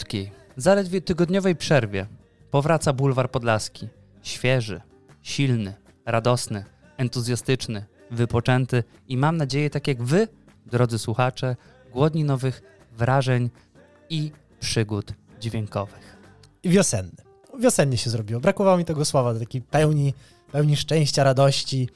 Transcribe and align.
krótkiej, 0.00 0.32
zaledwie 0.56 1.00
tygodniowej 1.00 1.56
przerwie 1.56 2.06
powraca 2.50 2.92
bulwar 2.92 3.30
podlaski. 3.30 3.88
Świeży, 4.22 4.80
silny, 5.22 5.74
radosny, 6.06 6.64
entuzjastyczny, 6.96 7.84
wypoczęty 8.10 8.84
i 9.08 9.16
mam 9.16 9.36
nadzieję, 9.36 9.70
tak 9.70 9.88
jak 9.88 10.02
wy, 10.02 10.28
drodzy 10.66 10.98
słuchacze, 10.98 11.56
głodni 11.92 12.24
nowych 12.24 12.62
wrażeń 12.92 13.50
i 14.10 14.32
przygód 14.60 15.12
dźwiękowych. 15.40 16.16
Wiosenny. 16.64 17.22
Wiosennie 17.58 17.96
się 17.96 18.10
zrobiło. 18.10 18.40
Brakowało 18.40 18.76
mi 18.76 18.84
tego 18.84 19.04
słowa, 19.04 19.34
takiej 19.34 19.62
pełni, 19.62 20.14
pełni 20.52 20.76
szczęścia, 20.76 21.24
radości. 21.24 21.88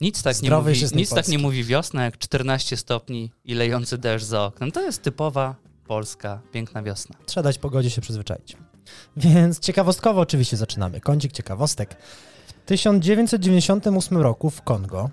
Nic 0.00 0.22
tak, 0.22 0.42
nie 0.42 0.50
mówi, 0.50 0.72
nic 0.94 1.10
tak 1.10 1.28
nie 1.28 1.38
mówi 1.38 1.64
wiosna 1.64 2.04
jak 2.04 2.18
14 2.18 2.76
stopni 2.76 3.32
i 3.44 3.54
lejący 3.54 3.98
deszcz 3.98 4.24
za 4.24 4.44
oknem. 4.44 4.72
To 4.72 4.82
jest 4.82 5.02
typowa 5.02 5.61
polska, 5.92 6.40
piękna 6.52 6.82
wiosna. 6.82 7.16
Trzeba 7.26 7.42
dać 7.42 7.58
pogodzie 7.58 7.90
się 7.90 8.00
przyzwyczaić. 8.00 8.56
Więc 9.16 9.58
ciekawostkowo 9.58 10.20
oczywiście 10.20 10.56
zaczynamy. 10.56 11.00
Kącik 11.00 11.32
ciekawostek. 11.32 11.96
W 12.46 12.52
1998 12.66 14.18
roku 14.18 14.50
w 14.50 14.62
Kongo 14.62 15.10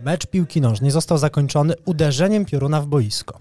mecz 0.00 0.26
piłki 0.26 0.60
nożnej 0.60 0.90
został 0.90 1.18
zakończony 1.18 1.74
uderzeniem 1.84 2.44
pioruna 2.44 2.80
w 2.80 2.86
boisko. 2.86 3.38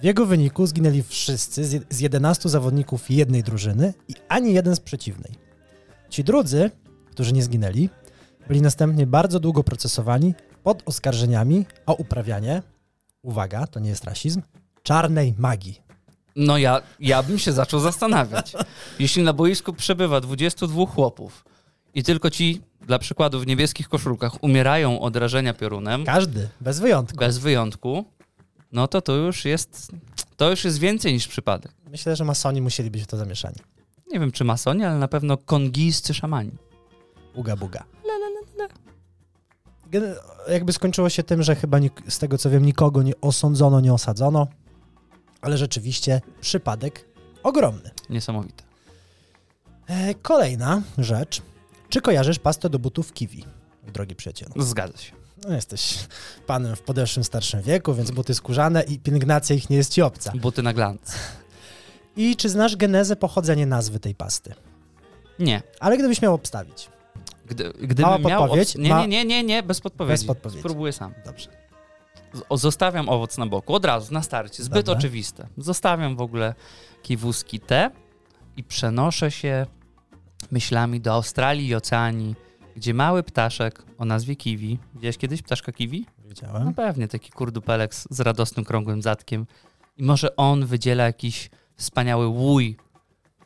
W 0.00 0.04
jego 0.04 0.26
wyniku 0.26 0.66
zginęli 0.66 1.02
wszyscy 1.02 1.64
z 1.64 1.84
z 1.90 2.00
11 2.00 2.48
zawodników 2.48 3.10
jednej 3.10 3.42
drużyny 3.42 3.94
i 4.08 4.14
ani 4.28 4.54
jeden 4.54 4.76
z 4.76 4.80
przeciwnej. 4.80 5.32
Ci 6.10 6.24
drudzy, 6.24 6.70
którzy 7.10 7.32
nie 7.32 7.42
zginęli, 7.42 7.90
byli 8.48 8.62
następnie 8.62 9.06
bardzo 9.06 9.40
długo 9.40 9.64
procesowani 9.64 10.34
pod 10.62 10.82
oskarżeniami 10.86 11.66
o 11.86 11.94
uprawianie, 11.94 12.62
uwaga, 13.22 13.66
to 13.66 13.80
nie 13.80 13.90
jest 13.90 14.04
rasizm, 14.04 14.42
czarnej 14.92 15.34
magii. 15.38 15.80
No 16.36 16.58
ja, 16.58 16.82
ja 17.00 17.22
bym 17.22 17.38
się 17.38 17.52
zaczął 17.52 17.80
zastanawiać. 17.80 18.52
Jeśli 18.98 19.22
na 19.22 19.32
boisku 19.32 19.72
przebywa 19.72 20.20
22 20.20 20.86
chłopów 20.86 21.44
i 21.94 22.02
tylko 22.02 22.30
ci, 22.30 22.60
dla 22.86 22.98
przykładu 22.98 23.40
w 23.40 23.46
niebieskich 23.46 23.88
koszulkach, 23.88 24.42
umierają 24.44 25.00
od 25.00 25.16
rażenia 25.16 25.54
piorunem, 25.54 26.04
Każdy, 26.04 26.48
bez 26.60 26.80
wyjątku. 26.80 27.18
bez 27.18 27.38
wyjątku, 27.38 28.04
no 28.72 28.88
to 28.88 29.00
to 29.02 29.14
już 29.14 29.44
jest, 29.44 29.92
to 30.36 30.50
już 30.50 30.64
jest 30.64 30.78
więcej 30.78 31.12
niż 31.12 31.28
przypadek. 31.28 31.72
Myślę, 31.90 32.16
że 32.16 32.24
masoni 32.24 32.62
musieli 32.62 32.90
być 32.90 33.02
w 33.02 33.06
to 33.06 33.16
zamieszani. 33.16 33.56
Nie 34.12 34.20
wiem, 34.20 34.32
czy 34.32 34.44
masoni, 34.44 34.84
ale 34.84 34.98
na 34.98 35.08
pewno 35.08 35.36
kongijscy 35.36 36.14
szamani. 36.14 36.50
Uga 37.34 37.56
buga. 37.56 37.84
Gen- 39.90 40.14
Jakby 40.48 40.72
skończyło 40.72 41.08
się 41.08 41.22
tym, 41.22 41.42
że 41.42 41.56
chyba 41.56 41.78
z 42.08 42.18
tego 42.18 42.38
co 42.38 42.50
wiem 42.50 42.64
nikogo 42.66 43.02
nie 43.02 43.12
osądzono, 43.20 43.80
nie 43.80 43.92
osadzono, 43.92 44.46
ale 45.40 45.58
rzeczywiście 45.58 46.20
przypadek 46.40 47.04
ogromny. 47.42 47.90
Niesamowite. 48.10 48.64
E, 49.86 50.14
kolejna 50.14 50.82
rzecz. 50.98 51.42
Czy 51.88 52.00
kojarzysz 52.00 52.38
pastę 52.38 52.70
do 52.70 52.78
butów 52.78 53.12
kiwi, 53.12 53.44
drogi 53.94 54.14
przyjacielu? 54.16 54.52
Zgadza 54.62 54.98
się. 54.98 55.12
No, 55.48 55.54
jesteś 55.54 55.98
panem 56.46 56.76
w 56.76 56.82
podeszłym, 56.82 57.24
starszym 57.24 57.62
wieku, 57.62 57.94
więc 57.94 58.10
buty 58.10 58.34
skórzane 58.34 58.82
i 58.82 58.98
pielęgnacja 58.98 59.56
ich 59.56 59.70
nie 59.70 59.76
jest 59.76 59.92
ci 59.92 60.02
obca. 60.02 60.32
Buty 60.34 60.62
na 60.62 60.72
glans. 60.72 61.14
I 62.16 62.36
czy 62.36 62.48
znasz 62.48 62.76
genezę, 62.76 63.16
pochodzenie 63.16 63.66
nazwy 63.66 64.00
tej 64.00 64.14
pasty? 64.14 64.54
Nie. 65.38 65.62
Ale 65.80 65.98
gdybyś 65.98 66.22
miał 66.22 66.34
obstawić. 66.34 66.88
Gdy, 67.46 67.72
gdybym 67.72 68.02
Mała 68.04 68.18
miał... 68.18 68.40
podpowiedź? 68.40 68.68
obs- 68.68 68.78
Nie, 68.78 68.88
nie, 68.90 69.06
nie, 69.08 69.24
nie, 69.24 69.44
nie, 69.44 69.62
bez 69.62 69.80
podpowiedzi. 69.80 70.12
Bez 70.12 70.24
podpowiedzi. 70.24 70.60
Spróbuję 70.60 70.92
sam. 70.92 71.14
Dobrze. 71.24 71.48
Zostawiam 72.50 73.08
owoc 73.08 73.38
na 73.38 73.46
boku, 73.46 73.74
od 73.74 73.84
razu, 73.84 74.14
na 74.14 74.22
starcie. 74.22 74.62
Zbyt 74.62 74.86
Dobra. 74.86 74.98
oczywiste. 74.98 75.46
Zostawiam 75.56 76.16
w 76.16 76.20
ogóle 76.20 76.54
kiwuski 77.02 77.60
te 77.60 77.90
i 78.56 78.64
przenoszę 78.64 79.30
się 79.30 79.66
myślami 80.50 81.00
do 81.00 81.12
Australii 81.12 81.68
i 81.68 81.74
Oceanii, 81.74 82.34
gdzie 82.76 82.94
mały 82.94 83.22
ptaszek 83.22 83.82
o 83.98 84.04
nazwie 84.04 84.36
kiwi. 84.36 84.78
Widziałeś 84.94 85.18
kiedyś 85.18 85.42
ptaszka 85.42 85.72
kiwi? 85.72 86.06
No 86.22 86.28
Wiedziałem. 86.28 86.74
pewnie, 86.74 87.08
taki 87.08 87.30
kurdupelek 87.30 87.94
z, 87.94 88.06
z 88.10 88.20
radosnym, 88.20 88.64
krągłym 88.64 89.02
zadkiem. 89.02 89.46
I 89.96 90.02
może 90.02 90.36
on 90.36 90.66
wydziela 90.66 91.04
jakiś 91.04 91.50
wspaniały 91.76 92.26
łój 92.26 92.76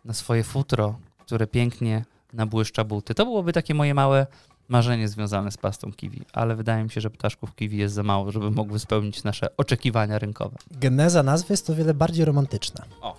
na 0.05 0.15
swoje 0.15 0.45
futro, 0.45 0.99
które 1.19 1.47
pięknie 1.47 2.05
nabłyszcza 2.33 2.85
buty. 2.85 3.15
To 3.15 3.25
byłoby 3.25 3.53
takie 3.53 3.75
moje 3.75 3.95
małe 3.95 4.27
marzenie 4.73 5.09
związane 5.09 5.51
z 5.51 5.57
pastą 5.57 5.93
kiwi, 5.93 6.23
ale 6.33 6.57
wydaje 6.57 6.85
mi 6.85 6.91
się, 6.91 7.01
że 7.01 7.11
ptaszków 7.11 7.55
kiwi 7.55 7.79
jest 7.79 7.95
za 7.95 8.03
mało, 8.03 8.33
żeby 8.33 8.51
mogły 8.51 8.79
spełnić 8.79 9.25
nasze 9.25 9.57
oczekiwania 9.57 10.19
rynkowe. 10.19 10.57
Geneza 10.71 11.23
nazwy 11.23 11.53
jest 11.53 11.71
o 11.71 11.75
wiele 11.75 11.95
bardziej 11.95 12.25
romantyczna. 12.25 12.85
O. 13.01 13.17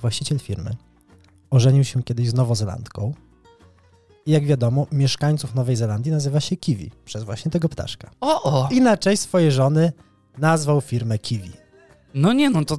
Właściciel 0.00 0.38
firmy 0.38 0.76
ożenił 1.50 1.84
się 1.84 2.02
kiedyś 2.02 2.28
z 2.28 2.34
Nowozelandką 2.34 3.14
i 4.26 4.30
jak 4.30 4.44
wiadomo, 4.46 4.86
mieszkańców 4.92 5.54
Nowej 5.54 5.76
Zelandii 5.76 6.12
nazywa 6.12 6.40
się 6.40 6.56
Kiwi, 6.56 6.90
przez 7.04 7.24
właśnie 7.24 7.50
tego 7.50 7.68
ptaszka. 7.68 8.10
O, 8.20 8.42
o! 8.42 8.68
I 8.72 8.80
na 8.80 8.96
cześć 8.96 9.22
swojej 9.22 9.52
żony 9.52 9.92
nazwał 10.38 10.80
firmę 10.80 11.18
Kiwi. 11.18 11.50
No 12.14 12.32
nie, 12.32 12.50
no 12.50 12.64
to 12.64 12.76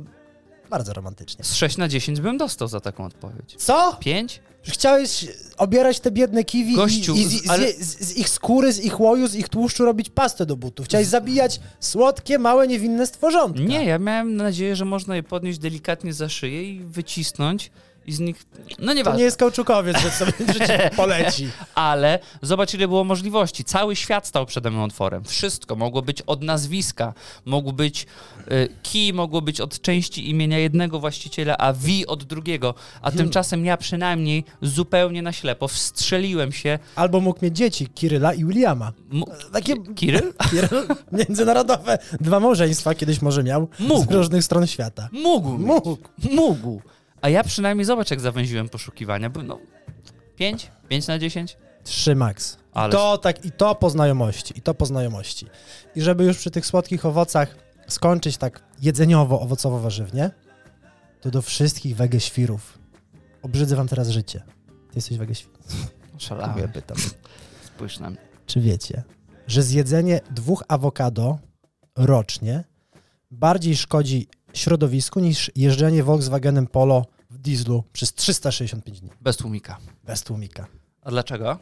Bardzo 0.69 0.93
romantycznie. 0.93 1.43
z 1.45 1.53
6 1.53 1.77
na 1.77 1.87
10 1.87 2.21
bym 2.21 2.37
dostał 2.37 2.67
za 2.67 2.79
taką 2.79 3.05
odpowiedź. 3.05 3.55
Co? 3.57 3.97
5? 3.99 4.41
Chciałeś 4.63 5.25
obierać 5.57 5.99
te 5.99 6.11
biedne 6.11 6.43
kiwi 6.43 6.75
Gościu, 6.75 7.15
i, 7.15 7.19
i 7.19 7.25
z, 7.25 7.49
ale- 7.49 7.73
z, 7.73 7.99
z 7.99 8.17
ich 8.17 8.29
skóry, 8.29 8.73
z 8.73 8.79
ich 8.79 8.99
łoju, 8.99 9.27
z 9.27 9.35
ich 9.35 9.49
tłuszczu 9.49 9.85
robić 9.85 10.09
pastę 10.09 10.45
do 10.45 10.55
butów. 10.57 10.85
Chciałeś 10.85 11.07
zabijać 11.07 11.59
słodkie, 11.79 12.39
małe, 12.39 12.67
niewinne 12.67 13.07
stworzonka. 13.07 13.59
Nie, 13.59 13.85
ja 13.85 13.99
miałem 13.99 14.35
nadzieję, 14.35 14.75
że 14.75 14.85
można 14.85 15.15
je 15.15 15.23
podnieść 15.23 15.59
delikatnie 15.59 16.13
za 16.13 16.29
szyję 16.29 16.63
i 16.63 16.79
wycisnąć 16.79 17.71
i 18.07 18.11
z 18.13 18.19
nich... 18.19 18.43
No 18.79 18.87
To 18.87 18.93
nieważne. 18.93 19.17
nie 19.17 19.23
jest 19.23 19.37
kauczukowiec, 19.37 19.97
że 19.99 20.11
sobie 20.11 20.31
życie 20.53 20.89
poleci. 20.95 21.47
ale 21.75 22.19
zobacz, 22.41 22.73
ile 22.73 22.87
było 22.87 23.03
możliwości. 23.03 23.63
Cały 23.63 23.95
świat 23.95 24.27
stał 24.27 24.45
przede 24.45 24.71
mną 24.71 24.83
otworem. 24.83 25.23
Wszystko 25.23 25.75
mogło 25.75 26.01
być 26.01 26.21
od 26.21 26.41
nazwiska, 26.43 27.13
mógł 27.45 27.73
być 27.73 28.05
y, 28.51 28.69
key, 28.91 29.13
mogło 29.13 29.41
być 29.41 29.61
od 29.61 29.81
części 29.81 30.29
imienia 30.29 30.57
jednego 30.59 30.99
właściciela, 30.99 31.57
a 31.57 31.73
V 31.73 31.87
od 32.07 32.23
drugiego. 32.23 32.73
A 33.01 33.11
tymczasem 33.11 33.65
ja 33.65 33.77
przynajmniej 33.77 34.43
zupełnie 34.61 35.21
na 35.21 35.31
ślepo 35.31 35.67
wstrzeliłem 35.67 36.51
się. 36.51 36.79
Albo 36.95 37.19
mógł 37.19 37.39
mieć 37.45 37.57
dzieci, 37.57 37.87
Kiryla 37.87 38.33
i 38.33 38.45
Williama. 38.45 38.91
Mu- 39.11 39.25
Takie 39.53 39.75
Kiryl? 39.95 40.33
Kiryl, 40.51 40.87
międzynarodowe, 41.11 41.97
dwa 42.21 42.39
małżeństwa 42.39 42.95
kiedyś 42.95 43.21
może 43.21 43.43
miał 43.43 43.67
Mógł. 43.79 44.11
z 44.11 44.15
różnych 44.15 44.43
stron 44.43 44.67
świata. 44.67 45.09
Mógł. 45.11 45.49
Mógł. 45.49 45.97
Mógł. 46.31 46.81
A 47.23 47.29
ja 47.29 47.43
przynajmniej 47.43 47.85
zobacz, 47.85 48.11
jak 48.11 48.19
zawęziłem 48.19 48.69
poszukiwania. 48.69 49.29
Bo 49.29 49.43
No, 49.43 49.59
5? 50.35 50.71
5 50.89 51.07
na 51.07 51.19
10? 51.19 51.57
Trzy 51.83 52.15
max. 52.15 52.57
Ale- 52.73 52.91
To 52.91 53.17
tak, 53.17 53.45
i 53.45 53.51
to 53.51 53.75
po 53.75 53.89
znajomości, 53.89 54.57
i 54.57 54.61
to 54.61 54.73
po 54.73 54.85
znajomości. 54.85 55.47
I 55.95 56.01
żeby 56.01 56.23
już 56.23 56.37
przy 56.37 56.51
tych 56.51 56.65
słodkich 56.65 57.05
owocach 57.05 57.55
skończyć 57.87 58.37
tak 58.37 58.63
jedzeniowo, 58.81 59.41
owocowo-warzywnie, 59.41 60.31
to 61.21 61.31
do 61.31 61.41
wszystkich 61.41 61.95
wegeświrów. 61.95 62.79
Obrzydzę 63.41 63.75
wam 63.75 63.87
teraz 63.87 64.09
życie. 64.09 64.43
Ty 64.67 64.95
jesteś 64.95 65.17
wegeświr? 65.17 65.51
Ja 66.13 66.19
Szalałem. 66.19 66.71
pytam. 66.71 66.97
Spójrz 67.63 67.99
na 67.99 68.09
mnie. 68.09 68.19
Czy 68.45 68.61
wiecie, 68.61 69.03
że 69.47 69.63
zjedzenie 69.63 70.21
dwóch 70.31 70.63
awokado 70.67 71.39
rocznie 71.95 72.63
bardziej 73.31 73.75
szkodzi 73.77 74.27
środowisku 74.53 75.19
niż 75.19 75.51
jeżdżenie 75.55 76.03
Volkswagenem 76.03 76.67
Polo 76.67 77.05
w 77.29 77.37
dieslu 77.37 77.83
przez 77.93 78.13
365 78.13 78.99
dni 79.01 79.09
Bez 79.21 79.37
tłumika. 79.37 79.77
bez 80.03 80.23
tłumika? 80.23 80.67
A 81.01 81.09
dlaczego? 81.11 81.59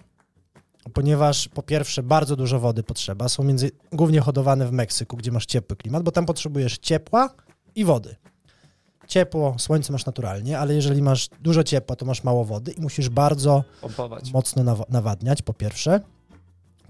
Ponieważ 0.94 1.48
po 1.48 1.64
pierwsze 1.64 2.04
bardzo 2.04 2.36
dużo 2.36 2.60
wody 2.60 2.84
potrzeba, 2.84 3.30
są 3.30 3.44
między, 3.44 3.72
głównie 3.92 4.20
hodowane 4.22 4.68
w 4.68 4.72
Meksyku, 4.72 5.18
gdzie 5.18 5.32
masz 5.32 5.46
ciepły 5.46 5.76
klimat, 5.78 6.04
bo 6.04 6.12
tam 6.12 6.26
potrzebujesz 6.26 6.78
ciepła 6.78 7.30
i 7.76 7.86
wody. 7.86 8.16
Ciepło, 9.08 9.56
słońce 9.60 9.92
masz 9.92 10.06
naturalnie, 10.06 10.60
ale 10.60 10.74
jeżeli 10.74 11.02
masz 11.02 11.30
dużo 11.42 11.64
ciepła, 11.64 11.96
to 11.96 12.06
masz 12.06 12.24
mało 12.24 12.46
wody 12.46 12.72
i 12.72 12.82
musisz 12.82 13.10
bardzo 13.10 13.64
Pompować. 13.82 14.32
mocno 14.32 14.64
nawa- 14.64 14.86
nawadniać, 14.90 15.42
po 15.42 15.54
pierwsze. 15.54 16.02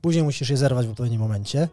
Później 0.02 0.24
musisz 0.24 0.50
je 0.50 0.58
zerwać 0.58 0.88
w 0.88 0.90
odpowiednim 0.90 1.22
momencie. 1.22 1.70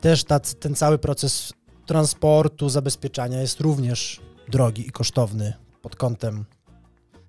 Też 0.00 0.24
ta, 0.24 0.40
ten 0.40 0.74
cały 0.74 0.98
proces 0.98 1.52
transportu, 1.92 2.68
zabezpieczania 2.68 3.40
jest 3.40 3.60
również 3.60 4.20
drogi 4.48 4.88
i 4.88 4.90
kosztowny 4.90 5.52
pod 5.82 5.96
kątem 5.96 6.44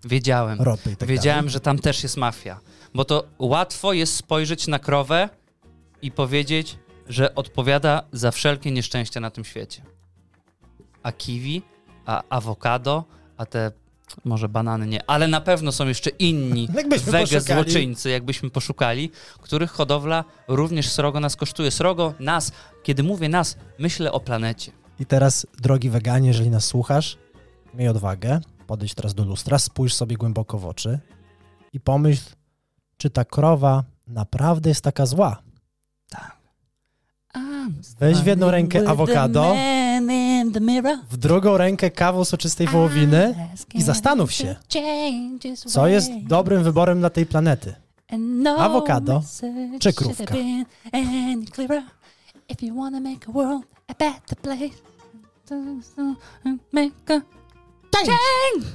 Wiedziałem. 0.03 0.61
ropy 0.61 0.95
tak 0.95 1.09
Wiedziałem, 1.09 1.39
dalej. 1.39 1.51
że 1.53 1.59
tam 1.59 1.79
też 1.79 2.03
jest 2.03 2.17
mafia. 2.17 2.59
Bo 2.93 3.05
to 3.05 3.23
łatwo 3.39 3.93
jest 3.93 4.15
spojrzeć 4.15 4.67
na 4.67 4.79
krowę 4.79 5.29
i 6.01 6.11
powiedzieć, 6.11 6.77
że 7.07 7.35
odpowiada 7.35 8.03
za 8.11 8.31
wszelkie 8.31 8.71
nieszczęścia 8.71 9.19
na 9.19 9.29
tym 9.31 9.45
świecie. 9.45 9.81
A 11.03 11.11
kiwi, 11.11 11.61
a 12.05 12.23
awokado, 12.29 13.03
a 13.37 13.45
te 13.45 13.71
może 14.25 14.49
banany 14.49 14.87
nie, 14.87 15.09
ale 15.09 15.27
na 15.27 15.41
pewno 15.41 15.71
są 15.71 15.87
jeszcze 15.87 16.09
inni 16.09 16.67
Jakbyśmy 16.77 17.11
wege 17.11 17.27
poszukali. 17.37 17.63
złoczyńcy, 17.63 18.09
jakbyśmy 18.09 18.49
poszukali, 18.49 19.11
których 19.41 19.71
hodowla 19.71 20.23
również 20.47 20.89
srogo 20.89 21.19
nas 21.19 21.35
kosztuje. 21.35 21.71
Srogo 21.71 22.13
nas, 22.19 22.51
kiedy 22.83 23.03
mówię 23.03 23.29
nas, 23.29 23.57
myślę 23.79 24.11
o 24.11 24.19
planecie. 24.19 24.71
I 24.99 25.05
teraz, 25.05 25.47
drogi 25.61 25.89
weganie, 25.89 26.27
jeżeli 26.27 26.49
nas 26.49 26.65
słuchasz, 26.65 27.17
miej 27.73 27.87
odwagę 27.87 28.39
podejdź 28.67 28.93
teraz 28.93 29.13
do 29.13 29.23
lustra, 29.25 29.59
spójrz 29.59 29.93
sobie 29.93 30.15
głęboko 30.17 30.57
w 30.57 30.65
oczy 30.65 30.99
i 31.73 31.79
pomyśl, 31.79 32.23
czy 32.97 33.09
ta 33.09 33.25
krowa 33.25 33.83
naprawdę 34.07 34.69
jest 34.69 34.81
taka 34.81 35.05
zła. 35.05 35.41
Weź 37.99 38.17
w 38.17 38.25
jedną 38.25 38.51
rękę 38.51 38.89
awokado, 38.89 39.55
w 41.09 41.17
drugą 41.17 41.57
rękę 41.57 41.91
kawał 41.91 42.25
soczystej 42.25 42.67
wołowiny 42.67 43.35
i 43.73 43.81
zastanów 43.81 44.31
się, 44.31 44.55
co 45.55 45.87
jest 45.87 46.11
dobrym 46.27 46.63
wyborem 46.63 46.99
dla 46.99 47.09
tej 47.09 47.25
planety. 47.25 47.75
Awokado 48.59 49.21
czy 49.79 49.93
krówka? 49.93 50.33
Change. 58.05 58.67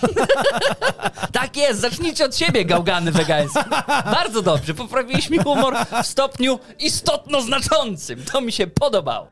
tak 1.33 1.57
jest, 1.57 1.81
zacznijcie 1.81 2.25
od 2.25 2.37
siebie, 2.37 2.65
gałgany 2.65 3.13
wegańskie. 3.13 3.65
Bardzo 4.05 4.43
dobrze, 4.43 4.75
poprawiliśmy 4.75 5.43
humor 5.43 5.75
w 6.03 6.07
stopniu 6.07 6.59
istotno 6.79 7.43
znaczącym. 7.43 8.25
To 8.25 8.41
mi 8.41 8.53
się 8.53 8.67
podobało. 8.67 9.29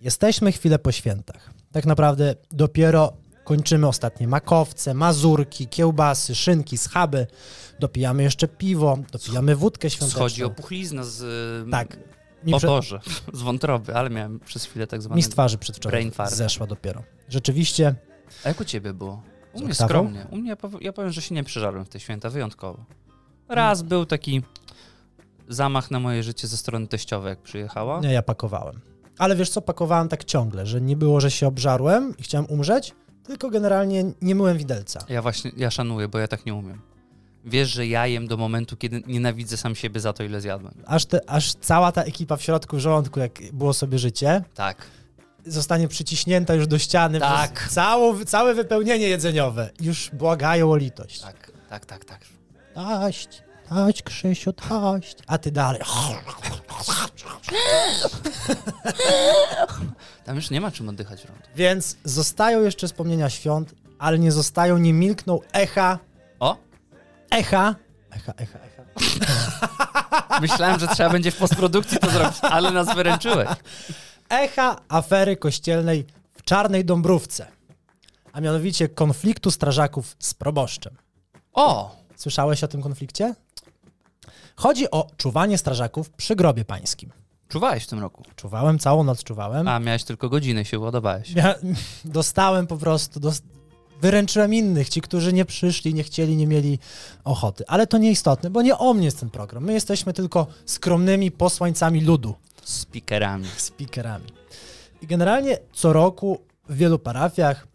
Jesteśmy 0.00 0.52
chwilę 0.52 0.78
po 0.78 0.92
świętach. 0.92 1.50
Tak 1.72 1.86
naprawdę 1.86 2.34
dopiero 2.50 3.12
kończymy 3.44 3.88
ostatnie 3.88 4.28
makowce, 4.28 4.94
mazurki, 4.94 5.66
kiełbasy, 5.68 6.34
szynki, 6.34 6.78
schaby. 6.78 7.26
Dopijamy 7.80 8.22
jeszcze 8.22 8.48
piwo, 8.48 8.98
dopijamy 9.12 9.56
wódkę 9.56 9.90
świąteczną. 9.90 10.18
Schodzi 10.18 10.44
opuchlizna 10.44 11.04
z... 11.04 11.70
Tak. 11.70 11.96
Mi 12.44 12.54
o 12.54 12.56
prze- 12.56 12.66
Boże, 12.66 13.00
z 13.32 13.42
wątroby, 13.42 13.94
ale 13.94 14.10
miałem 14.10 14.40
przez 14.40 14.64
chwilę 14.64 14.86
tak 14.86 15.02
zwane... 15.02 15.16
Mi 15.16 15.22
z 15.22 15.28
twarzy 15.28 15.58
przedwczoraj 15.58 16.10
zeszła 16.26 16.66
dopiero. 16.66 17.02
Rzeczywiście 17.28 17.94
A 18.44 18.48
jak 18.48 18.60
u 18.60 18.64
ciebie 18.64 18.92
było? 18.94 19.22
U 19.52 19.64
mnie 19.64 19.74
skromnie. 19.74 20.26
U 20.30 20.36
mnie 20.36 20.48
ja 20.48 20.56
pow- 20.56 20.80
ja 20.82 20.92
powiem, 20.92 21.12
że 21.12 21.22
się 21.22 21.34
nie 21.34 21.44
przeżarłem 21.44 21.84
w 21.84 21.88
te 21.88 22.00
święta, 22.00 22.30
wyjątkowo. 22.30 22.84
Raz 23.48 23.82
był 23.82 24.06
taki 24.06 24.42
zamach 25.48 25.90
na 25.90 26.00
moje 26.00 26.22
życie 26.22 26.48
ze 26.48 26.56
strony 26.56 26.86
teściowej, 26.86 27.30
jak 27.30 27.42
przyjechała. 27.42 28.00
nie, 28.00 28.12
ja 28.12 28.22
pakowałem. 28.22 28.80
Ale 29.18 29.36
wiesz 29.36 29.50
co, 29.50 29.62
pakowałem 29.62 30.08
tak 30.08 30.24
ciągle, 30.24 30.66
że 30.66 30.80
nie 30.80 30.96
było, 30.96 31.20
że 31.20 31.30
się 31.30 31.46
obżarłem 31.46 32.14
i 32.18 32.22
chciałem 32.22 32.46
umrzeć, 32.46 32.94
tylko 33.24 33.50
generalnie 33.50 34.04
nie 34.22 34.34
myłem 34.34 34.58
widelca. 34.58 35.00
Ja 35.08 35.22
właśnie, 35.22 35.50
ja 35.56 35.70
szanuję, 35.70 36.08
bo 36.08 36.18
ja 36.18 36.28
tak 36.28 36.46
nie 36.46 36.54
umiem. 36.54 36.80
Wiesz, 37.48 37.68
że 37.68 37.86
ja 37.86 38.06
jem 38.06 38.26
do 38.26 38.36
momentu, 38.36 38.76
kiedy 38.76 39.02
nienawidzę 39.06 39.56
sam 39.56 39.74
siebie 39.74 40.00
za 40.00 40.12
to, 40.12 40.22
ile 40.24 40.40
zjadłem. 40.40 40.74
Aż, 40.86 41.06
te, 41.06 41.30
aż 41.30 41.54
cała 41.54 41.92
ta 41.92 42.02
ekipa 42.02 42.36
w 42.36 42.42
środku 42.42 42.76
w 42.76 42.80
żołądku, 42.80 43.20
jak 43.20 43.32
było 43.52 43.72
sobie 43.74 43.98
życie, 43.98 44.44
Tak. 44.54 44.86
zostanie 45.46 45.88
przyciśnięta 45.88 46.54
już 46.54 46.66
do 46.66 46.78
ściany 46.78 47.20
Tak. 47.20 47.52
przez 47.54 47.72
całą, 47.72 48.24
całe 48.24 48.54
wypełnienie 48.54 49.08
jedzeniowe. 49.08 49.70
Już 49.80 50.10
błagają 50.12 50.70
o 50.70 50.76
litość. 50.76 51.20
Tak, 51.20 51.52
tak, 51.70 51.86
tak, 51.86 52.04
tak. 52.04 52.20
Taść, 52.74 53.28
taść, 53.68 54.02
Krzysiu, 54.02 54.52
taść. 54.52 55.16
A 55.26 55.38
ty 55.38 55.50
dalej. 55.50 55.80
Tam 60.24 60.36
już 60.36 60.50
nie 60.50 60.60
ma 60.60 60.70
czym 60.70 60.88
oddychać 60.88 61.24
rąk. 61.24 61.38
Więc 61.56 61.96
zostają 62.04 62.62
jeszcze 62.62 62.86
wspomnienia 62.86 63.30
świąt, 63.30 63.74
ale 63.98 64.18
nie 64.18 64.32
zostają, 64.32 64.78
nie 64.78 64.92
milkną 64.92 65.40
echa, 65.52 65.98
O! 66.40 66.56
Echa, 67.30 67.74
echa, 68.10 68.32
echa, 68.36 68.58
echa. 68.58 68.82
Myślałem, 70.40 70.80
że 70.80 70.88
trzeba 70.88 71.10
będzie 71.10 71.30
w 71.30 71.36
postprodukcji 71.36 71.98
to 71.98 72.10
zrobić, 72.10 72.38
ale 72.42 72.70
nas 72.70 72.94
wyręczyłeś. 72.94 73.48
Echa 74.28 74.76
afery 74.88 75.36
kościelnej 75.36 76.06
w 76.34 76.42
Czarnej 76.42 76.84
Dąbrówce. 76.84 77.46
A 78.32 78.40
mianowicie 78.40 78.88
konfliktu 78.88 79.50
strażaków 79.50 80.16
z 80.18 80.34
proboszczem. 80.34 80.94
O! 81.52 81.96
Słyszałeś 82.16 82.64
o 82.64 82.68
tym 82.68 82.82
konflikcie? 82.82 83.34
Chodzi 84.56 84.90
o 84.90 85.06
czuwanie 85.16 85.58
strażaków 85.58 86.10
przy 86.10 86.36
grobie 86.36 86.64
pańskim. 86.64 87.10
Czuwałeś 87.48 87.84
w 87.84 87.86
tym 87.86 87.98
roku. 87.98 88.22
Czuwałem, 88.36 88.78
całą 88.78 89.04
noc 89.04 89.24
czuwałem. 89.24 89.68
A, 89.68 89.78
miałeś 89.78 90.04
tylko 90.04 90.28
godzinę, 90.28 90.64
się 90.64 90.78
ładowałeś. 90.78 91.34
Mia- 91.34 91.54
dostałem 92.04 92.66
po 92.66 92.76
prostu, 92.76 93.20
dos- 93.20 93.42
wyręczyłem 94.00 94.54
innych, 94.54 94.88
ci, 94.88 95.00
którzy 95.00 95.32
nie 95.32 95.44
przyszli, 95.44 95.94
nie 95.94 96.02
chcieli, 96.02 96.36
nie 96.36 96.46
mieli 96.46 96.78
ochoty. 97.24 97.64
Ale 97.66 97.86
to 97.86 97.98
nieistotne, 97.98 98.50
bo 98.50 98.62
nie 98.62 98.78
o 98.78 98.94
mnie 98.94 99.04
jest 99.04 99.20
ten 99.20 99.30
program. 99.30 99.64
My 99.64 99.72
jesteśmy 99.72 100.12
tylko 100.12 100.46
skromnymi 100.66 101.30
posłańcami 101.30 102.00
ludu, 102.00 102.34
Speakerami. 102.64 103.46
speakerami. 103.56 104.26
I 105.02 105.06
generalnie 105.06 105.58
co 105.72 105.92
roku 105.92 106.38
w 106.68 106.76
wielu 106.76 106.98
parafiach, 106.98 107.66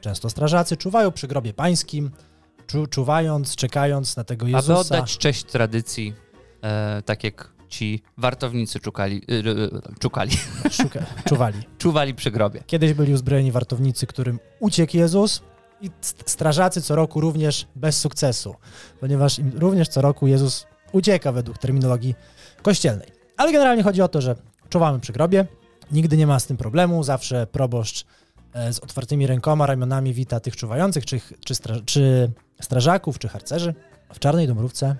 często 0.00 0.30
strażacy, 0.30 0.76
czuwają 0.76 1.10
przy 1.12 1.28
grobie 1.28 1.52
pańskim, 1.54 2.10
czu- 2.66 2.88
czuwając, 2.88 3.56
czekając 3.56 4.16
na 4.16 4.24
tego 4.24 4.46
Jezusa. 4.46 4.72
Aby 4.72 4.80
oddać 4.80 5.18
cześć 5.18 5.44
tradycji, 5.44 6.14
e, 6.62 7.02
tak 7.02 7.24
jak 7.24 7.52
ci 7.68 8.02
wartownicy 8.18 8.80
czukali, 8.80 9.22
y, 9.30 9.34
y, 9.34 9.98
czukali, 9.98 10.30
Szuka- 10.70 11.04
czuwali. 11.28 11.58
czuwali 11.78 12.14
przy 12.14 12.30
grobie. 12.30 12.62
Kiedyś 12.66 12.92
byli 12.92 13.12
uzbrojeni 13.14 13.52
wartownicy, 13.52 14.06
którym 14.06 14.38
uciekł 14.60 14.96
Jezus 14.96 15.42
i 15.80 15.90
st- 16.00 16.30
strażacy 16.30 16.82
co 16.82 16.96
roku 16.96 17.20
również 17.20 17.66
bez 17.76 17.96
sukcesu, 18.00 18.54
ponieważ 19.00 19.40
również 19.54 19.88
co 19.88 20.00
roku 20.00 20.26
Jezus 20.26 20.66
ucieka 20.92 21.32
według 21.32 21.58
terminologii 21.58 22.14
kościelnej. 22.62 23.08
Ale 23.36 23.52
generalnie 23.52 23.82
chodzi 23.82 24.02
o 24.02 24.08
to, 24.08 24.20
że 24.20 24.36
czuwamy 24.68 25.00
przy 25.00 25.12
grobie, 25.12 25.46
nigdy 25.92 26.16
nie 26.16 26.26
ma 26.26 26.40
z 26.40 26.46
tym 26.46 26.56
problemu, 26.56 27.02
zawsze 27.02 27.46
proboszcz 27.46 28.04
e, 28.52 28.72
z 28.72 28.78
otwartymi 28.78 29.26
rękoma, 29.26 29.66
ramionami 29.66 30.14
wita 30.14 30.40
tych 30.40 30.56
czuwających, 30.56 31.06
czy, 31.06 31.20
czy, 31.44 31.54
stra- 31.54 31.84
czy 31.84 32.30
strażaków, 32.60 33.18
czy 33.18 33.28
harcerzy. 33.28 33.74
W 34.14 34.18
Czarnej 34.18 34.46
Dąbrówce 34.46 34.96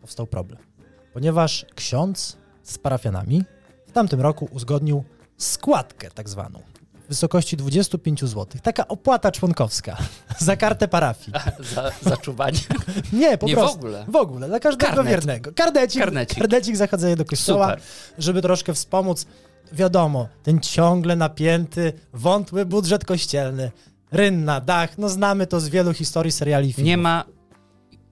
powstał 0.00 0.26
problem, 0.26 0.58
ponieważ 1.12 1.66
ksiądz 1.74 2.36
z 2.62 2.78
parafianami 2.78 3.44
w 3.86 3.92
tamtym 3.92 4.20
roku 4.20 4.48
uzgodnił 4.52 5.04
składkę 5.36 6.10
tak 6.10 6.28
zwaną 6.28 6.62
w 7.08 7.10
wysokości 7.10 7.56
25 7.56 8.20
zł. 8.20 8.46
Taka 8.62 8.88
opłata 8.88 9.32
członkowska 9.32 9.96
za 10.38 10.56
kartę 10.56 10.88
parafii. 10.88 11.32
Za, 11.74 11.90
za 12.02 12.16
czuwanie. 12.16 12.58
Nie, 13.12 13.38
po 13.38 13.46
Nie 13.46 13.52
w 13.52 13.58
prostu. 13.58 13.78
ogóle. 13.78 14.04
W 14.08 14.16
ogóle, 14.16 14.48
dla 14.48 14.60
każdego 14.60 14.92
Karnet. 14.92 15.08
wiernego. 15.10 15.50
Kardecik, 15.54 16.00
Karnecik. 16.00 16.38
kardecik 16.38 16.76
zachodzenia 16.76 17.16
do 17.16 17.24
kościoła, 17.24 17.66
Super. 17.70 17.82
żeby 18.18 18.42
troszkę 18.42 18.74
wspomóc. 18.74 19.26
Wiadomo, 19.72 20.28
ten 20.42 20.60
ciągle 20.60 21.16
napięty, 21.16 21.92
wątły 22.12 22.66
budżet 22.66 23.04
kościelny, 23.04 23.70
rynna, 24.12 24.60
dach, 24.60 24.98
no 24.98 25.08
znamy 25.08 25.46
to 25.46 25.60
z 25.60 25.68
wielu 25.68 25.92
historii 25.92 26.32
seriali 26.32 26.68
i 26.68 26.72
filmów. 26.72 26.86
Nie 26.88 26.96
ma, 26.96 27.24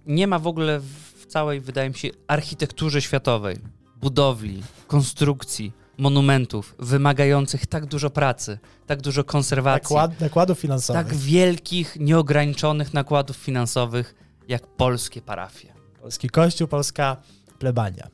nie 0.07 0.27
ma 0.27 0.39
w 0.39 0.47
ogóle 0.47 0.81
w 0.81 1.27
całej, 1.27 1.61
wydaje 1.61 1.89
mi 1.89 1.95
się, 1.95 2.09
architekturze 2.27 3.03
światowej, 3.03 3.57
budowli, 3.97 4.63
konstrukcji, 4.87 5.73
monumentów 5.99 6.75
wymagających 6.79 7.67
tak 7.67 7.87
dużo 7.87 8.11
pracy, 8.11 8.59
tak 8.87 9.01
dużo 9.03 9.25
konserwacji, 9.25 9.83
Nakład, 9.95 10.21
nakładów 10.21 10.59
finansowych. 10.59 11.07
tak 11.07 11.15
wielkich, 11.17 11.97
nieograniczonych 12.01 12.95
nakładów 12.95 13.37
finansowych, 13.37 14.15
jak 14.49 14.67
polskie 14.67 15.23
parafie. 15.23 15.73
Polski 16.01 16.31
kościół, 16.31 16.69
polska 16.69 17.17
plebania. 17.59 18.09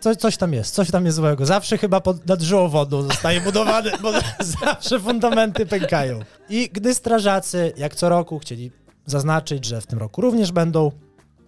Coś, 0.00 0.16
coś 0.16 0.36
tam 0.36 0.52
jest, 0.52 0.74
coś 0.74 0.90
tam 0.90 1.04
jest 1.04 1.16
złego. 1.16 1.46
Zawsze 1.46 1.78
chyba 1.78 2.00
pod, 2.00 2.26
nad 2.26 2.44
wodą 2.44 3.02
zostaje 3.02 3.40
budowany, 3.40 3.90
bo 4.02 4.12
zawsze 4.60 5.00
fundamenty 5.00 5.66
pękają. 5.66 6.20
I 6.48 6.70
gdy 6.72 6.94
strażacy, 6.94 7.72
jak 7.76 7.94
co 7.94 8.08
roku, 8.08 8.38
chcieli 8.38 8.70
zaznaczyć, 9.06 9.64
że 9.64 9.80
w 9.80 9.86
tym 9.86 9.98
roku 9.98 10.20
również 10.20 10.52
będą, 10.52 10.92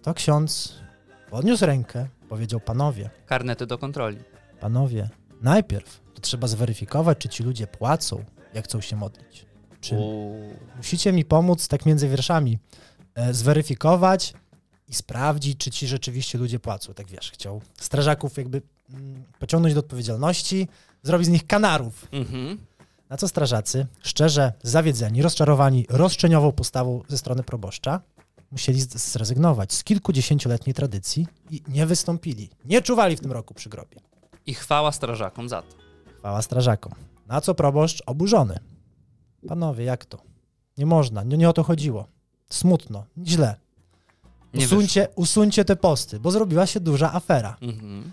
to 0.01 0.13
ksiądz 0.13 0.73
podniósł 1.29 1.65
rękę, 1.65 2.07
powiedział, 2.29 2.59
panowie, 2.59 3.09
Karnety 3.25 3.65
do 3.67 3.77
kontroli. 3.77 4.17
panowie, 4.59 5.09
najpierw 5.41 6.01
to 6.13 6.21
trzeba 6.21 6.47
zweryfikować, 6.47 7.17
czy 7.17 7.29
ci 7.29 7.43
ludzie 7.43 7.67
płacą, 7.67 8.25
jak 8.53 8.65
chcą 8.65 8.81
się 8.81 8.95
modlić. 8.95 9.45
Czy 9.81 9.95
musicie 10.77 11.13
mi 11.13 11.25
pomóc, 11.25 11.67
tak 11.67 11.85
między 11.85 12.09
wierszami, 12.09 12.59
e, 13.15 13.33
zweryfikować 13.33 14.33
i 14.87 14.93
sprawdzić, 14.93 15.57
czy 15.57 15.71
ci 15.71 15.87
rzeczywiście 15.87 16.37
ludzie 16.37 16.59
płacą. 16.59 16.93
Tak 16.93 17.07
wiesz, 17.07 17.31
chciał 17.31 17.61
strażaków 17.79 18.37
jakby 18.37 18.61
mm, 18.89 19.23
pociągnąć 19.39 19.73
do 19.73 19.79
odpowiedzialności, 19.79 20.67
zrobić 21.03 21.27
z 21.27 21.29
nich 21.29 21.47
kanarów. 21.47 22.07
Mhm. 22.11 22.57
Na 23.09 23.17
co 23.17 23.27
strażacy, 23.27 23.87
szczerze 24.01 24.53
zawiedzeni, 24.63 25.21
rozczarowani 25.21 25.85
roszczeniową 25.89 26.51
postawą 26.51 27.01
ze 27.07 27.17
strony 27.17 27.43
proboszcza, 27.43 28.01
musieli 28.51 28.81
zrezygnować 28.81 29.73
z 29.73 29.83
kilkudziesięcioletniej 29.83 30.73
tradycji 30.73 31.27
i 31.49 31.63
nie 31.67 31.85
wystąpili. 31.85 32.49
Nie 32.65 32.81
czuwali 32.81 33.17
w 33.17 33.19
tym 33.19 33.31
roku 33.31 33.53
przy 33.53 33.69
grobie. 33.69 34.10
I 34.45 34.53
chwała 34.53 34.91
strażakom 34.91 35.49
za 35.49 35.61
to. 35.61 35.75
Chwała 36.17 36.41
strażakom. 36.41 36.93
Na 37.27 37.41
co 37.41 37.55
proboszcz 37.55 38.03
oburzony. 38.05 38.59
Panowie, 39.47 39.85
jak 39.85 40.05
to? 40.05 40.17
Nie 40.77 40.85
można, 40.85 41.23
nie, 41.23 41.37
nie 41.37 41.49
o 41.49 41.53
to 41.53 41.63
chodziło. 41.63 42.07
Smutno, 42.49 43.05
źle. 43.25 43.55
Usuńcie, 44.55 45.07
usuńcie 45.15 45.65
te 45.65 45.75
posty, 45.75 46.19
bo 46.19 46.31
zrobiła 46.31 46.65
się 46.65 46.79
duża 46.79 47.13
afera. 47.13 47.57
Mhm. 47.61 48.11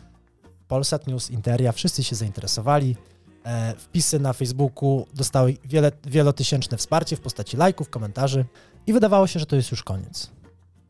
Polsat 0.69 1.07
News, 1.07 1.31
Interia, 1.31 1.73
wszyscy 1.73 2.05
się 2.05 2.17
zainteresowali. 2.17 2.97
E, 3.45 3.75
wpisy 3.79 4.21
na 4.21 4.33
Facebooku 4.33 5.07
dostały 5.15 5.57
wiele, 5.65 5.93
wielotysięczne 6.05 6.77
wsparcie 6.77 7.17
w 7.17 7.21
postaci 7.21 7.57
lajków, 7.57 7.91
komentarzy 7.91 8.45
i 8.87 8.93
wydawało 8.93 9.27
się, 9.27 9.41
że 9.41 9.47
to 9.47 9.57
jest 9.57 9.71
już 9.71 9.83
koniec. 9.83 10.31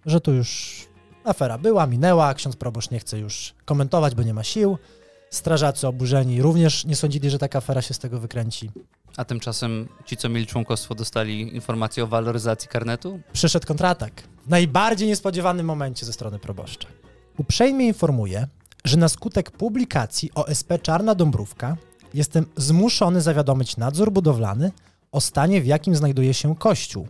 Że 0.06 0.20
to 0.20 0.30
już 0.30 0.76
afera 1.24 1.58
była, 1.58 1.86
minęła, 1.86 2.34
ksiądz 2.34 2.56
proboszcz 2.56 2.90
nie 2.90 2.98
chce 3.00 3.18
już 3.18 3.54
komentować, 3.64 4.14
bo 4.14 4.22
nie 4.22 4.34
ma 4.34 4.44
sił. 4.44 4.78
Strażacy 5.30 5.86
oburzeni 5.86 6.42
również 6.42 6.84
nie 6.84 6.96
sądzili, 6.96 7.30
że 7.30 7.38
taka 7.38 7.58
afera 7.58 7.82
się 7.82 7.94
z 7.94 7.98
tego 7.98 8.20
wykręci. 8.20 8.70
A 9.16 9.24
tymczasem 9.24 9.88
ci, 10.04 10.16
co 10.16 10.28
mieli 10.28 10.46
członkostwo, 10.46 10.94
dostali 10.94 11.54
informację 11.54 12.04
o 12.04 12.06
waloryzacji 12.06 12.68
karnetu? 12.68 13.20
Przyszedł 13.32 13.66
kontratak 13.66 14.22
w 14.46 14.48
najbardziej 14.48 15.08
niespodziewanym 15.08 15.66
momencie 15.66 16.06
ze 16.06 16.12
strony 16.12 16.38
proboszcza. 16.38 16.88
Uprzejmie 17.38 17.86
informuję, 17.86 18.48
że 18.84 18.96
na 18.96 19.08
skutek 19.08 19.50
publikacji 19.50 20.30
OSP 20.34 20.82
Czarna 20.82 21.14
Dąbrówka 21.14 21.76
jestem 22.14 22.46
zmuszony 22.56 23.20
zawiadomić 23.20 23.76
nadzór 23.76 24.12
budowlany 24.12 24.72
o 25.12 25.20
stanie, 25.20 25.60
w 25.60 25.66
jakim 25.66 25.96
znajduje 25.96 26.34
się 26.34 26.56
kościół. 26.56 27.08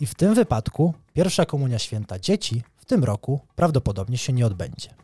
I 0.00 0.06
w 0.06 0.14
tym 0.14 0.34
wypadku 0.34 0.94
pierwsza 1.12 1.46
komunia 1.46 1.78
święta 1.78 2.18
dzieci 2.18 2.62
w 2.76 2.84
tym 2.84 3.04
roku 3.04 3.40
prawdopodobnie 3.56 4.18
się 4.18 4.32
nie 4.32 4.46
odbędzie. 4.46 5.03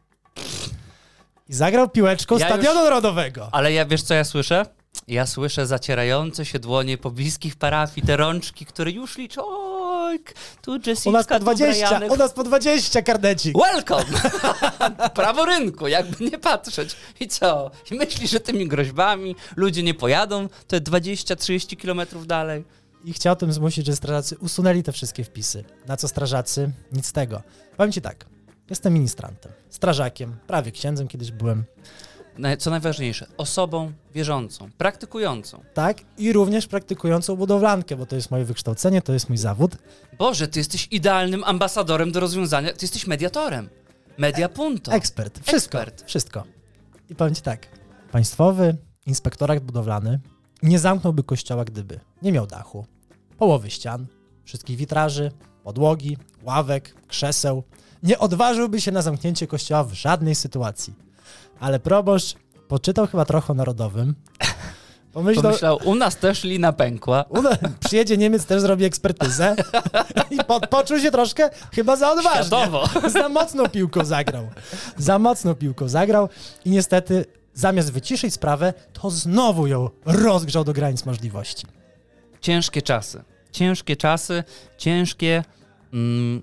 I 1.50 1.54
zagrał 1.54 1.88
piłeczką 1.88 2.38
Ja 2.38 2.46
Stadionu 2.46 2.80
już- 2.80 2.84
Narodowego. 2.84 3.48
Ale 3.52 3.72
ja 3.72 3.86
wiesz, 3.86 4.02
co 4.02 4.14
ja 4.14 4.24
słyszę? 4.24 4.66
Ja 5.08 5.26
słyszę 5.26 5.66
zacierające 5.66 6.44
się 6.44 6.58
dłonie 6.58 6.98
pobliskich 6.98 7.56
parafii, 7.56 8.06
te 8.06 8.16
rączki, 8.16 8.66
które 8.66 8.90
już 8.90 9.18
liczą. 9.18 9.42
Tu 10.62 10.76
Jessica, 10.86 11.10
U 11.10 11.12
nas 11.12 11.26
po 11.26 11.34
tu 11.34 11.40
20, 11.40 11.88
Brianek. 11.88 12.12
u 12.12 12.16
nas 12.16 12.32
po 12.32 12.44
20 12.44 13.02
kardecik. 13.02 13.56
Welcome! 13.58 14.04
Prawo 15.14 15.44
rynku, 15.44 15.88
jakby 15.88 16.24
nie 16.24 16.38
patrzeć. 16.38 16.96
I 17.20 17.28
co? 17.28 17.70
I 17.90 17.94
myślisz, 17.94 18.30
że 18.30 18.40
tymi 18.40 18.68
groźbami 18.68 19.36
ludzie 19.56 19.82
nie 19.82 19.94
pojadą 19.94 20.48
te 20.66 20.80
20-30 20.80 21.76
kilometrów 21.76 22.26
dalej? 22.26 22.64
i 23.04 23.12
chciał 23.12 23.36
tym 23.36 23.52
zmusić, 23.52 23.86
że 23.86 23.96
strażacy 23.96 24.38
usunęli 24.38 24.82
te 24.82 24.92
wszystkie 24.92 25.24
wpisy. 25.24 25.64
Na 25.86 25.96
co 25.96 26.08
strażacy? 26.08 26.70
Nic 26.92 27.06
z 27.06 27.12
tego. 27.12 27.42
Powiem 27.76 27.92
ci 27.92 28.00
tak, 28.00 28.26
jestem 28.70 28.92
ministrantem, 28.92 29.52
strażakiem, 29.70 30.36
prawie 30.46 30.72
księdzem 30.72 31.08
kiedyś 31.08 31.30
byłem, 31.30 31.64
Co 32.58 32.70
najważniejsze, 32.70 33.26
osobą 33.36 33.92
wierzącą, 34.14 34.70
praktykującą. 34.78 35.62
tak? 35.74 35.98
I 36.18 36.32
również 36.32 36.66
praktykującą 36.66 37.36
budowlankę, 37.36 37.96
bo 37.96 38.06
to 38.06 38.16
jest 38.16 38.30
moje 38.30 38.44
wykształcenie, 38.44 39.02
to 39.02 39.12
jest 39.12 39.28
mój 39.28 39.38
zawód. 39.38 39.76
Boże, 40.18 40.48
ty 40.48 40.58
jesteś 40.60 40.88
idealnym 40.90 41.44
ambasadorem 41.44 42.12
do 42.12 42.20
rozwiązania, 42.20 42.72
ty 42.72 42.78
jesteś 42.84 43.06
mediatorem. 43.06 43.68
Media 44.18 44.48
punto. 44.48 44.92
Ekspert, 44.92 45.40
wszystko, 45.46 45.78
Ekspert. 45.80 46.06
wszystko. 46.08 46.44
I 47.10 47.14
powiem 47.14 47.34
ci 47.34 47.42
tak, 47.42 47.66
Państwowy 48.12 48.76
Inspektorat 49.06 49.60
Budowlany 49.60 50.20
nie 50.62 50.78
zamknąłby 50.78 51.22
kościoła, 51.22 51.64
gdyby 51.64 52.00
nie 52.22 52.32
miał 52.32 52.46
dachu, 52.46 52.86
połowy 53.38 53.70
ścian, 53.70 54.06
wszystkich 54.44 54.76
witraży, 54.76 55.32
podłogi, 55.64 56.16
ławek, 56.42 56.94
krzeseł. 57.08 57.62
Nie 58.02 58.18
odważyłby 58.18 58.80
się 58.80 58.92
na 58.92 59.02
zamknięcie 59.02 59.46
kościoła 59.46 59.84
w 59.84 59.92
żadnej 59.92 60.34
sytuacji. 60.34 60.94
Ale 61.60 61.80
proboszcz 61.80 62.34
poczytał 62.68 63.06
chyba 63.06 63.24
trochę 63.24 63.52
o 63.52 63.54
narodowym. 63.56 64.14
Pomyślał, 65.12 65.42
Pomyślał, 65.42 65.78
u 65.84 65.94
nas 65.94 66.16
też 66.16 66.44
lina 66.44 66.72
pękła. 66.72 67.24
"Ule, 67.28 67.58
przyjedzie 67.86 68.16
Niemiec, 68.16 68.46
też 68.46 68.60
zrobi 68.62 68.84
ekspertyzę 68.84 69.56
i 70.30 70.38
po, 70.44 70.60
poczuł 70.60 70.98
się 70.98 71.10
troszkę 71.10 71.50
chyba 71.74 71.96
za 71.96 72.12
odważnie. 72.12 72.44
Światowo. 72.44 72.88
Za 73.08 73.28
mocną 73.28 73.68
piłką 73.68 74.04
zagrał. 74.04 74.48
Za 74.96 75.18
mocną 75.18 75.54
piłką 75.54 75.88
zagrał 75.88 76.28
i 76.64 76.70
niestety 76.70 77.24
zamiast 77.54 77.92
wyciszyć 77.92 78.34
sprawę, 78.34 78.74
to 78.92 79.10
znowu 79.10 79.66
ją 79.66 79.88
rozgrzał 80.04 80.64
do 80.64 80.72
granic 80.72 81.04
możliwości. 81.06 81.66
Ciężkie 82.40 82.82
czasy. 82.82 83.22
Ciężkie 83.52 83.96
czasy, 83.96 84.44
ciężkie 84.78 85.44
mm, 85.92 86.42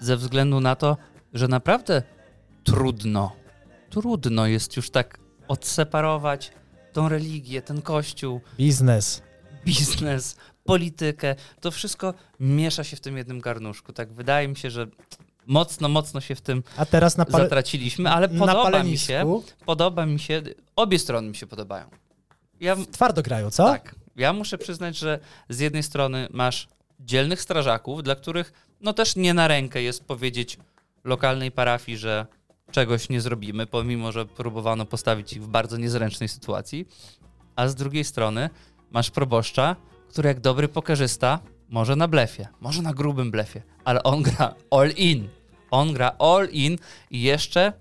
ze 0.00 0.16
względu 0.16 0.60
na 0.60 0.76
to, 0.76 0.96
że 1.34 1.48
naprawdę 1.48 2.02
trudno, 2.64 3.32
trudno 3.90 4.46
jest 4.46 4.76
już 4.76 4.90
tak 4.90 5.18
odseparować 5.48 6.52
tą 6.92 7.08
religię, 7.08 7.62
ten 7.62 7.82
kościół, 7.82 8.40
Biznes. 8.56 9.22
biznes, 9.64 10.36
politykę. 10.64 11.34
To 11.60 11.70
wszystko 11.70 12.14
miesza 12.40 12.84
się 12.84 12.96
w 12.96 13.00
tym 13.00 13.16
jednym 13.16 13.40
garnuszku. 13.40 13.92
Tak 13.92 14.12
wydaje 14.12 14.48
mi 14.48 14.56
się, 14.56 14.70
że 14.70 14.86
mocno, 15.46 15.88
mocno 15.88 16.20
się 16.20 16.34
w 16.34 16.40
tym 16.40 16.62
A 16.76 16.86
teraz 16.86 17.16
na, 17.16 17.24
pale, 17.24 17.44
zatraciliśmy, 17.44 18.10
ale 18.10 18.28
podoba 18.28 18.82
mi 18.82 18.98
się, 18.98 19.40
podoba 19.66 20.06
mi 20.06 20.18
się, 20.18 20.42
obie 20.76 20.98
strony 20.98 21.28
mi 21.28 21.36
się 21.36 21.46
podobają. 21.46 21.86
Ja, 22.60 22.76
twardo 22.92 23.22
grają, 23.22 23.50
co? 23.50 23.64
tak. 23.64 23.94
Ja 24.16 24.32
muszę 24.32 24.58
przyznać, 24.58 24.98
że 24.98 25.18
z 25.48 25.58
jednej 25.58 25.82
strony 25.82 26.28
masz 26.30 26.68
dzielnych 27.00 27.42
strażaków, 27.42 28.02
dla 28.02 28.16
których 28.16 28.52
no 28.80 28.92
też 28.92 29.16
nie 29.16 29.34
na 29.34 29.48
rękę 29.48 29.82
jest 29.82 30.04
powiedzieć 30.04 30.58
lokalnej 31.04 31.50
parafii, 31.52 31.98
że 31.98 32.26
czegoś 32.70 33.08
nie 33.08 33.20
zrobimy, 33.20 33.66
pomimo 33.66 34.12
że 34.12 34.26
próbowano 34.26 34.86
postawić 34.86 35.32
ich 35.32 35.42
w 35.42 35.48
bardzo 35.48 35.76
niezręcznej 35.76 36.28
sytuacji. 36.28 36.88
A 37.56 37.68
z 37.68 37.74
drugiej 37.74 38.04
strony 38.04 38.50
masz 38.90 39.10
proboszcza, 39.10 39.76
który 40.08 40.28
jak 40.28 40.40
dobry 40.40 40.68
pokerzysta 40.68 41.40
może 41.68 41.96
na 41.96 42.08
blefie, 42.08 42.48
może 42.60 42.82
na 42.82 42.94
grubym 42.94 43.30
blefie, 43.30 43.62
ale 43.84 44.02
on 44.02 44.22
gra 44.22 44.54
all 44.70 44.90
in. 44.90 45.28
On 45.70 45.92
gra 45.92 46.12
all 46.18 46.48
in 46.48 46.78
i 47.10 47.22
jeszcze 47.22 47.72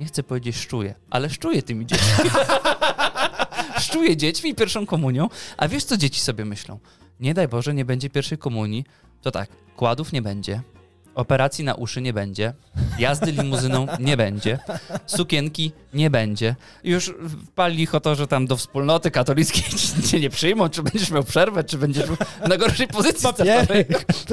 nie 0.00 0.06
chcę 0.06 0.22
powiedzieć 0.22 0.56
szczuje, 0.56 0.94
ale 1.10 1.30
szczuje 1.30 1.62
tymi 1.62 1.86
dziećmi. 1.86 2.30
szczuje 3.84 4.16
dziećmi 4.16 4.50
i 4.50 4.54
pierwszą 4.54 4.86
komunią. 4.86 5.28
A 5.56 5.68
wiesz, 5.68 5.84
co 5.84 5.96
dzieci 5.96 6.20
sobie 6.20 6.44
myślą? 6.44 6.78
Nie 7.22 7.34
daj 7.34 7.48
Boże, 7.48 7.74
nie 7.74 7.84
będzie 7.84 8.10
pierwszej 8.10 8.38
komunii. 8.38 8.84
To 9.22 9.30
tak, 9.30 9.48
kładów 9.76 10.12
nie 10.12 10.22
będzie, 10.22 10.62
operacji 11.14 11.64
na 11.64 11.74
uszy 11.74 12.00
nie 12.00 12.12
będzie, 12.12 12.54
jazdy 12.98 13.32
limuzyną 13.32 13.86
nie 14.00 14.16
będzie, 14.16 14.58
sukienki 15.06 15.72
nie 15.94 16.10
będzie. 16.10 16.56
Już 16.84 17.14
wpali 17.46 17.82
ich 17.82 17.94
o 17.94 18.00
to, 18.00 18.14
że 18.14 18.26
tam 18.26 18.46
do 18.46 18.56
wspólnoty 18.56 19.10
katolickiej 19.10 19.64
cię 20.10 20.20
nie 20.20 20.30
przyjmą, 20.30 20.68
czy 20.68 20.82
będziesz 20.82 21.10
miał 21.10 21.24
przerwę, 21.24 21.64
czy 21.64 21.78
będziesz 21.78 22.06
na 22.48 22.56
gorszej 22.56 22.88
pozycji 22.88 23.20
startowej. 23.20 23.86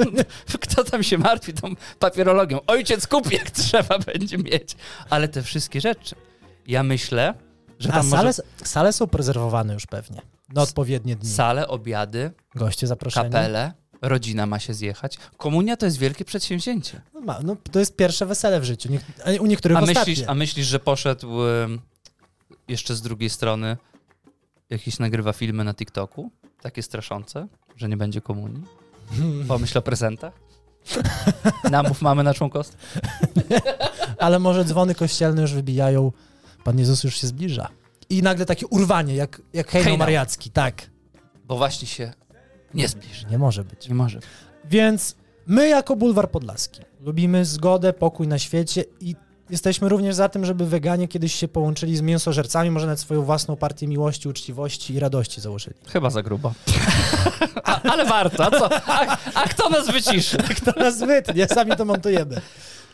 Kto 0.60 0.84
tam 0.84 1.02
się 1.02 1.18
martwi 1.18 1.52
tą 1.52 1.74
papierologią? 1.98 2.60
Ojciec 2.66 3.06
kupi, 3.06 3.34
jak 3.36 3.50
trzeba 3.50 3.98
będzie 3.98 4.38
mieć. 4.38 4.76
Ale 5.10 5.28
te 5.28 5.42
wszystkie 5.42 5.80
rzeczy. 5.80 6.14
Ja 6.66 6.82
myślę, 6.82 7.34
że 7.78 7.88
A 7.88 7.92
tam 7.92 8.10
sale, 8.10 8.22
może 8.22 8.42
sale 8.64 8.92
są 8.92 9.06
prezerwowane 9.06 9.74
już 9.74 9.86
pewnie. 9.86 10.22
Na 10.54 10.62
odpowiednie 10.62 11.16
dni. 11.16 11.30
sale, 11.30 11.68
obiady, 11.68 12.30
Goście 12.54 12.86
zaproszeni. 12.86 13.30
kapele, 13.30 13.72
rodzina 14.02 14.46
ma 14.46 14.58
się 14.58 14.74
zjechać. 14.74 15.18
Komunia 15.36 15.76
to 15.76 15.86
jest 15.86 15.98
wielkie 15.98 16.24
przedsięwzięcie. 16.24 17.00
No, 17.14 17.20
ma, 17.20 17.40
no, 17.42 17.56
to 17.72 17.78
jest 17.78 17.96
pierwsze 17.96 18.26
wesele 18.26 18.60
w 18.60 18.64
życiu. 18.64 18.88
Nie, 18.92 19.40
u 19.40 19.46
niektórych 19.46 19.78
A 19.78 19.80
ostatnie. 19.80 20.00
myślisz, 20.00 20.28
a 20.28 20.34
myślisz, 20.34 20.66
że 20.66 20.80
poszedł 20.80 21.42
em, 21.44 21.80
jeszcze 22.68 22.94
z 22.96 23.02
drugiej 23.02 23.30
strony 23.30 23.76
jakiś 24.70 24.98
nagrywa 24.98 25.32
filmy 25.32 25.64
na 25.64 25.74
TikToku? 25.74 26.30
Takie 26.62 26.82
straszące, 26.82 27.48
że 27.76 27.88
nie 27.88 27.96
będzie 27.96 28.20
komunii? 28.20 28.62
Pomyśl 29.48 29.78
o 29.78 29.82
prezentach? 29.82 30.32
Namów 31.70 32.02
mamy 32.02 32.22
na 32.22 32.34
członkostwo? 32.34 32.78
Ale 34.18 34.38
może 34.38 34.64
dzwony 34.64 34.94
kościelne 34.94 35.42
już 35.42 35.52
wybijają, 35.52 36.12
Pan 36.64 36.78
Jezus 36.78 37.04
już 37.04 37.16
się 37.16 37.26
zbliża. 37.26 37.68
I 38.10 38.22
nagle 38.22 38.46
takie 38.46 38.66
urwanie, 38.66 39.14
jak, 39.14 39.42
jak 39.52 39.68
hejno 39.70 39.84
Hejno. 39.84 39.98
mariacki. 39.98 40.50
Tak, 40.50 40.90
Bo 41.44 41.56
właśnie 41.56 41.88
się 41.88 42.12
nie 42.74 42.88
zbliży. 42.88 43.26
nie 43.30 43.38
może 43.38 43.64
być. 43.64 43.88
Nie 43.88 43.94
może. 43.94 44.20
Więc 44.64 45.16
my 45.46 45.68
jako 45.68 45.96
Bulwar 45.96 46.30
Podlaski 46.30 46.80
lubimy 47.00 47.44
zgodę, 47.44 47.92
pokój 47.92 48.28
na 48.28 48.38
świecie 48.38 48.84
i 49.00 49.14
jesteśmy 49.50 49.88
również 49.88 50.14
za 50.14 50.28
tym, 50.28 50.44
żeby 50.44 50.66
weganie 50.66 51.08
kiedyś 51.08 51.34
się 51.34 51.48
połączyli 51.48 51.96
z 51.96 52.00
mięsożercami, 52.00 52.70
może 52.70 52.86
nawet 52.86 53.00
swoją 53.00 53.22
własną 53.22 53.56
partię 53.56 53.86
miłości, 53.88 54.28
uczciwości 54.28 54.94
i 54.94 55.00
radości 55.00 55.40
założyli. 55.40 55.76
Chyba 55.92 56.10
za 56.10 56.22
grubo. 56.22 56.52
A, 57.64 57.82
ale 57.82 58.04
warto. 58.06 58.44
A, 58.46 58.50
co? 58.50 58.68
A, 58.86 59.16
a 59.34 59.48
kto 59.48 59.68
nas 59.68 59.90
wyciszy? 59.90 60.38
To 60.64 60.80
nas 60.80 60.98
wytnie, 60.98 61.46
sami 61.48 61.76
to 61.76 61.84
montujemy. 61.84 62.40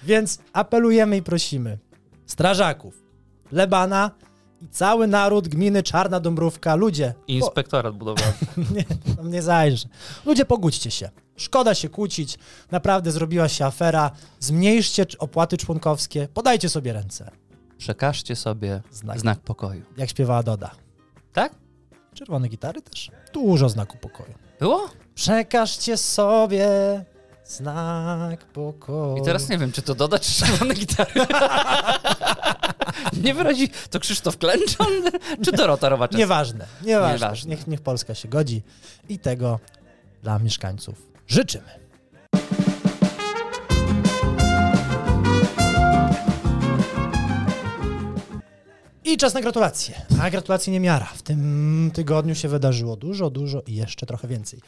Więc 0.03 0.39
apelujemy 0.53 1.17
i 1.17 1.23
prosimy 1.23 1.79
strażaków, 2.27 3.03
plebana 3.51 4.11
i 4.21 4.26
cały 4.71 5.07
naród 5.07 5.49
gminy 5.49 5.83
Czarna 5.83 6.21
Dąbrówka, 6.21 6.75
ludzie, 6.75 7.15
po, 7.17 7.33
Inspektorat 7.33 7.95
budowlany. 7.97 8.33
nie, 8.75 9.15
tam 9.17 9.31
nie 9.31 9.43
zajrzę. 9.43 9.89
Ludzie, 10.25 10.45
pogódźcie 10.45 10.91
się. 10.91 11.11
Szkoda 11.37 11.75
się 11.75 11.89
kłócić, 11.89 12.39
naprawdę 12.71 13.13
zrobiła 13.13 13.49
się 13.49 13.65
afera. 13.65 14.11
Zmniejszcie 14.41 15.07
opłaty 15.19 15.57
członkowskie, 15.57 16.29
podajcie 16.35 16.69
sobie 16.69 16.93
ręce. 16.93 17.31
Przekażcie 17.79 18.37
sobie 18.37 18.83
Znak. 18.91 19.21
znak 19.21 19.41
pokoju. 19.41 19.83
Jak 19.97 20.11
śpiewała 20.11 20.43
Doda. 20.43 20.71
Tak? 21.33 21.55
Czerwone 22.15 22.49
gitary 22.49 22.83
też. 22.83 23.11
Dużo 23.33 23.69
znaku 23.69 23.99
pokoju. 23.99 24.35
Było? 24.61 24.89
Przekażcie 25.15 25.97
sobie 25.97 26.69
Znak 27.47 28.45
pokoju. 28.45 29.17
I 29.17 29.23
teraz 29.25 29.49
nie 29.49 29.59
wiem, 29.59 29.73
czy 29.73 29.83
to 29.83 29.95
dodać, 29.95 30.27
czy 30.27 30.47
czerwone 30.47 30.75
gitary. 30.75 31.11
nie 33.23 33.35
wyrazi 33.35 33.69
to 33.91 34.01
Krzysztof 34.01 34.39
Klęczon, 34.39 34.87
czy 35.45 35.53
Dorota 35.53 35.89
Rowaczewska? 35.89 36.19
Nieważne, 36.19 36.67
nieważne. 36.83 37.15
Nieważne. 37.15 37.51
Niech, 37.51 37.67
niech 37.67 37.81
Polska 37.81 38.15
się 38.15 38.29
godzi 38.29 38.63
i 39.09 39.19
tego 39.19 39.61
dla 40.23 40.39
mieszkańców 40.39 40.95
życzymy. 41.27 41.87
I 49.05 49.17
czas 49.17 49.35
na 49.35 49.41
gratulacje. 49.41 49.95
A 50.23 50.31
gratulacje 50.31 50.73
nie 50.73 50.81
miara. 50.81 51.07
W 51.07 51.23
tym 51.23 51.91
tygodniu 51.95 52.35
się 52.35 52.49
wydarzyło 52.49 52.97
dużo, 52.97 53.31
dużo 53.31 53.63
i 53.67 53.75
jeszcze 53.75 54.07
trochę 54.07 54.29
więcej. 54.29 54.61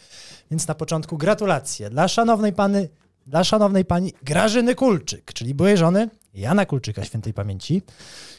Więc 0.50 0.68
na 0.68 0.74
początku 0.74 1.18
gratulacje 1.18 1.90
dla 1.90 2.08
szanownej 2.08 2.52
pany, 2.52 2.88
dla 3.26 3.44
szanownej 3.44 3.84
pani 3.84 4.12
Grażyny 4.22 4.74
Kulczyk, 4.74 5.32
czyli 5.32 5.54
byłej 5.54 5.76
żony 5.76 6.08
Jana 6.34 6.66
Kulczyka 6.66 7.04
świętej 7.04 7.34
pamięci, 7.34 7.82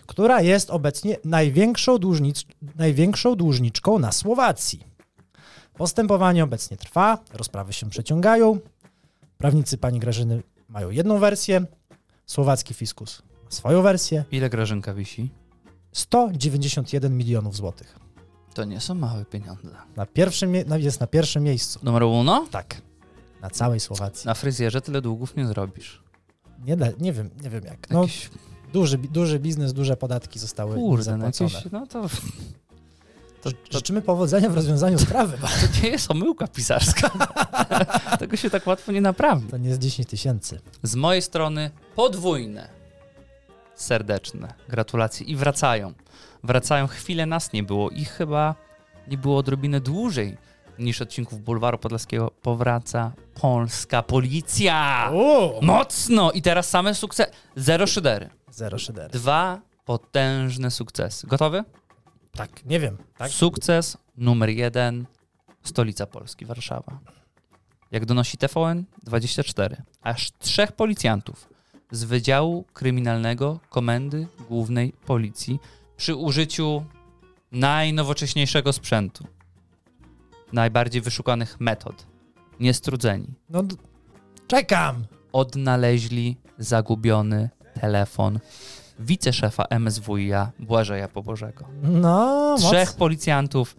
która 0.06 0.42
jest 0.42 0.70
obecnie 0.70 1.18
największą, 1.26 1.98
dłużnic, 1.98 2.46
największą 2.76 3.36
dłużniczką 3.36 4.00
na 4.00 4.12
Słowacji. 4.12 4.84
Postępowanie 5.74 6.44
obecnie 6.44 6.78
trwa, 6.78 7.18
rozprawy 7.34 7.74
się 7.74 7.90
przeciągają. 7.90 8.60
Prawnicy 9.38 9.78
pani 9.78 10.00
Grażyny 10.00 10.44
mają 10.70 10.90
jedną 10.90 11.20
wersję, 11.20 11.66
słowacki 12.26 12.74
fiskus 12.74 13.24
ma 13.50 13.56
swoją 13.56 13.82
wersję. 13.82 14.26
Ile 14.32 14.50
Grażynka 14.50 14.94
wisi? 14.94 15.30
191 15.92 17.18
milionów 17.18 17.56
złotych. 17.56 18.00
To 18.54 18.64
nie 18.64 18.80
są 18.80 18.96
małe 18.96 19.26
pieniądze. 19.26 19.76
Na 19.96 20.06
pierwszym, 20.06 20.54
jest 20.56 21.00
na 21.00 21.08
pierwszym 21.08 21.44
miejscu. 21.44 21.80
Numer 21.84 22.04
uno? 22.04 22.48
Tak. 22.52 22.82
Na 23.42 23.50
całej 23.50 23.80
Słowacji. 23.80 24.28
Na 24.28 24.34
fryzjerze 24.34 24.82
tyle 24.82 25.02
długów 25.02 25.36
nie 25.36 25.48
zrobisz. 25.48 26.04
Nie, 26.66 26.78
da, 26.78 26.88
nie 27.00 27.14
wiem, 27.14 27.30
nie 27.44 27.50
wiem 27.50 27.64
jak. 27.66 27.90
No, 27.90 28.02
Jakieś, 28.02 28.30
duży, 28.74 28.98
duży 28.98 29.40
biznes, 29.40 29.74
duże 29.74 29.98
podatki 29.98 30.40
zostały 30.40 30.76
kurde, 30.76 31.18
no 31.18 31.32
zapłacone. 31.32 31.50
jakieś, 31.50 31.72
no 31.72 31.88
to, 31.88 32.02
to, 33.42 33.52
to, 33.52 33.58
Życzymy 33.72 34.02
powodzenia 34.02 34.50
w 34.50 34.56
rozwiązaniu 34.56 35.00
sprawy. 35.00 35.38
to 35.42 35.48
nie 35.84 35.90
jest 35.90 36.12
omyłka 36.12 36.48
pisarska. 36.48 37.10
Tego 38.20 38.38
się 38.38 38.50
tak 38.50 38.68
łatwo 38.68 38.92
nie 38.92 39.02
naprawi. 39.02 39.48
To 39.48 39.58
nie 39.58 39.70
jest 39.70 39.82
10 39.82 40.08
tysięcy. 40.10 40.60
Z 40.84 40.96
mojej 40.96 41.22
strony 41.22 41.72
podwójne, 41.96 42.70
serdeczne 43.76 44.54
gratulacje 44.70 45.26
i 45.28 45.36
wracają. 45.36 45.94
Wracają, 46.44 46.88
chwilę 46.88 47.26
nas 47.26 47.54
nie 47.54 47.64
było 47.64 47.90
i 47.90 48.06
chyba 48.06 48.56
nie 49.08 49.18
było 49.18 49.38
odrobinę 49.38 49.82
dłużej 49.82 50.38
niż 50.80 51.02
odcinków 51.02 51.42
Bulwaru 51.42 51.78
Podlaskiego. 51.78 52.32
Powraca 52.42 53.12
polska 53.42 54.04
policja! 54.04 55.10
O! 55.14 55.60
Mocno! 55.62 56.32
I 56.32 56.42
teraz 56.42 56.70
same 56.70 56.96
sukcesy. 56.96 57.32
Zero 57.56 57.88
szydery. 57.88 58.30
Zero 58.52 58.78
szyder. 58.78 59.12
Dwa 59.12 59.62
potężne 59.86 60.72
sukcesy. 60.72 61.28
Gotowy? 61.28 61.64
Tak, 62.32 62.66
nie 62.66 62.80
wiem. 62.80 62.98
Tak? 63.18 63.32
Sukces 63.32 63.98
numer 64.18 64.50
jeden, 64.50 65.06
stolica 65.64 66.06
Polski, 66.06 66.46
Warszawa. 66.46 67.00
Jak 67.92 68.06
donosi 68.06 68.38
TVN24, 68.38 69.76
aż 70.02 70.32
trzech 70.40 70.72
policjantów 70.72 71.50
z 71.92 72.04
Wydziału 72.04 72.66
Kryminalnego 72.74 73.60
Komendy 73.70 74.28
Głównej 74.50 74.94
Policji 75.06 75.60
przy 75.98 76.16
użyciu 76.16 76.86
najnowocześniejszego 77.52 78.74
sprzętu, 78.74 79.28
najbardziej 80.54 81.02
wyszukanych 81.02 81.60
metod, 81.60 82.06
niestrudzeni, 82.60 83.28
No, 83.50 83.64
czekam. 84.48 85.06
odnaleźli 85.34 86.38
zagubiony 86.58 87.50
telefon 87.82 88.40
wiceszefa 89.00 89.66
MSWiA 89.70 90.52
Błażeja 90.60 91.08
Pobożego. 91.08 91.66
No, 91.84 92.56
Trzech 92.60 92.88
moc. 92.90 92.98
policjantów 92.98 93.76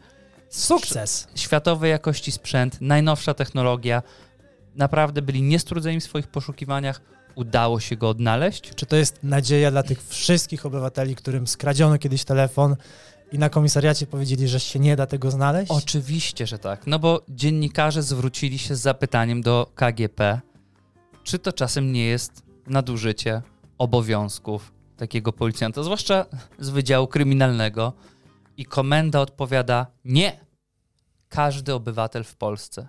Sukces. 0.48 1.28
światowej 1.34 1.90
jakości 1.90 2.32
sprzęt, 2.32 2.80
najnowsza 2.80 3.34
technologia. 3.34 4.02
Naprawdę 4.74 5.22
byli 5.22 5.42
niestrudzeni 5.42 6.00
w 6.00 6.04
swoich 6.04 6.26
poszukiwaniach. 6.28 7.00
Udało 7.34 7.80
się 7.80 7.96
go 7.96 8.08
odnaleźć. 8.08 8.74
Czy 8.74 8.86
to 8.86 8.96
jest 8.96 9.18
nadzieja 9.22 9.70
dla 9.70 9.82
tych 9.82 10.02
wszystkich 10.06 10.66
obywateli, 10.66 11.16
którym 11.16 11.46
skradziono 11.46 11.98
kiedyś 11.98 12.24
telefon 12.24 12.76
i 13.32 13.38
na 13.38 13.48
komisariacie 13.48 14.06
powiedzieli, 14.06 14.48
że 14.48 14.60
się 14.60 14.78
nie 14.78 14.96
da 14.96 15.06
tego 15.06 15.30
znaleźć? 15.30 15.70
Oczywiście, 15.70 16.46
że 16.46 16.58
tak. 16.58 16.86
No 16.86 16.98
bo 16.98 17.22
dziennikarze 17.28 18.02
zwrócili 18.02 18.58
się 18.58 18.76
z 18.76 18.80
zapytaniem 18.80 19.42
do 19.42 19.70
KGP, 19.74 20.40
czy 21.24 21.38
to 21.38 21.52
czasem 21.52 21.92
nie 21.92 22.04
jest 22.04 22.42
nadużycie 22.66 23.42
obowiązków 23.78 24.72
takiego 24.96 25.32
policjanta, 25.32 25.82
zwłaszcza 25.82 26.26
z 26.58 26.68
Wydziału 26.68 27.06
Kryminalnego. 27.06 27.92
I 28.56 28.64
komenda 28.64 29.20
odpowiada: 29.20 29.86
Nie. 30.04 30.40
Każdy 31.28 31.74
obywatel 31.74 32.24
w 32.24 32.36
Polsce 32.36 32.88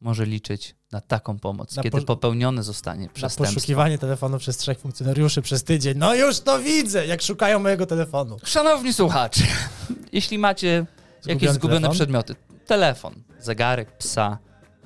może 0.00 0.26
liczyć 0.26 0.76
na 0.92 1.00
taką 1.00 1.38
pomoc, 1.38 1.76
Na 1.76 1.82
kiedy 1.82 1.98
po- 2.00 2.06
popełnione 2.06 2.62
zostanie 2.62 3.06
na 3.06 3.12
przestępstwo. 3.12 3.54
poszukiwanie 3.54 3.98
telefonu 3.98 4.38
przez 4.38 4.56
trzech 4.56 4.78
funkcjonariuszy 4.78 5.42
przez 5.42 5.64
tydzień. 5.64 5.98
No 5.98 6.14
już 6.14 6.40
to 6.40 6.58
widzę, 6.58 7.06
jak 7.06 7.22
szukają 7.22 7.58
mojego 7.58 7.86
telefonu. 7.86 8.36
Szanowni 8.44 8.92
słuchacze, 8.92 9.42
jeśli 10.12 10.38
macie 10.38 10.86
jakieś 11.26 11.50
zgubione 11.50 11.80
telefon? 11.80 11.94
przedmioty, 11.96 12.34
telefon, 12.66 13.14
zegarek, 13.40 13.96
psa, 13.98 14.38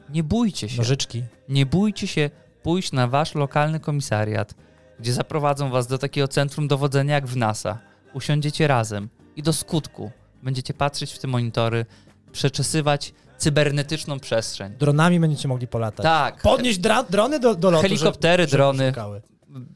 nie 0.08 0.22
bójcie 0.22 0.68
się. 0.68 0.76
Nożyczki. 0.78 1.22
Nie 1.48 1.66
bójcie 1.66 2.06
się 2.06 2.30
pójść 2.62 2.92
na 2.92 3.08
wasz 3.08 3.34
lokalny 3.34 3.80
komisariat, 3.80 4.54
gdzie 5.00 5.12
zaprowadzą 5.12 5.70
was 5.70 5.86
do 5.86 5.98
takiego 5.98 6.28
centrum 6.28 6.68
dowodzenia 6.68 7.14
jak 7.14 7.26
w 7.26 7.36
NASA. 7.36 7.78
Usiądziecie 8.14 8.66
razem 8.66 9.08
i 9.36 9.42
do 9.42 9.52
skutku 9.52 10.10
będziecie 10.42 10.74
patrzeć 10.74 11.12
w 11.12 11.18
te 11.18 11.28
monitory, 11.28 11.86
przeczesywać 12.32 13.12
cybernetyczną 13.42 14.20
przestrzeń. 14.20 14.72
Dronami 14.78 15.20
będziecie 15.20 15.48
mogli 15.48 15.66
polatać. 15.68 16.02
Tak. 16.04 16.42
Podnieść 16.42 16.78
dra- 16.80 17.04
drony 17.10 17.40
do, 17.40 17.54
do 17.54 17.70
lotu. 17.70 17.82
Helikoptery, 17.82 18.42
żeby- 18.42 18.50
żeby 18.50 18.58
drony. 18.62 18.88
szukały. 18.88 19.22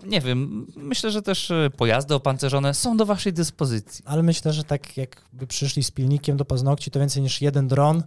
Nie 0.05 0.21
wiem, 0.21 0.67
myślę, 0.77 1.11
że 1.11 1.23
też 1.23 1.51
e, 1.51 1.71
pojazdy 1.77 2.15
opancerzone 2.15 2.75
są 2.75 2.97
do 2.97 3.07
waszej 3.07 3.33
dyspozycji. 3.33 4.05
Ale 4.09 4.23
myślę, 4.23 4.53
że 4.53 4.65
tak 4.65 4.97
jakby 4.97 5.47
przyszli 5.47 5.83
z 5.85 5.91
pilnikiem 5.91 6.37
do 6.37 6.45
paznokci, 6.45 6.91
to 6.91 7.01
więcej 7.01 7.23
niż 7.23 7.41
jeden 7.43 7.69
dron 7.69 8.03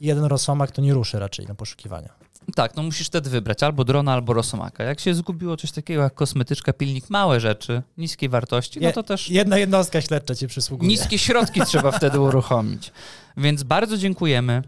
i 0.00 0.06
jeden 0.06 0.24
rosomak 0.24 0.70
to 0.70 0.82
nie 0.82 0.94
ruszy 0.94 1.18
raczej 1.18 1.46
na 1.46 1.54
poszukiwania. 1.54 2.08
Tak, 2.54 2.76
no 2.76 2.82
musisz 2.82 3.06
wtedy 3.06 3.30
wybrać 3.30 3.62
albo 3.62 3.84
drona, 3.84 4.12
albo 4.12 4.32
rosomaka. 4.32 4.84
Jak 4.84 5.00
się 5.00 5.14
zgubiło 5.14 5.56
coś 5.56 5.72
takiego 5.72 6.02
jak 6.02 6.14
kosmetyczka, 6.14 6.72
pilnik, 6.72 7.10
małe 7.10 7.40
rzeczy, 7.40 7.82
niskiej 7.98 8.28
wartości, 8.28 8.80
no 8.80 8.92
to 8.92 9.02
też 9.02 9.30
Jedna 9.30 9.58
jednostka 9.58 10.00
śledcza 10.00 10.34
ci 10.34 10.46
przysługuje. 10.46 10.88
niskie 10.88 11.18
środki 11.18 11.60
trzeba 11.60 11.90
wtedy 11.90 12.20
uruchomić. 12.20 12.92
Więc 13.36 13.62
bardzo 13.62 13.96
dziękujemy, 13.98 14.62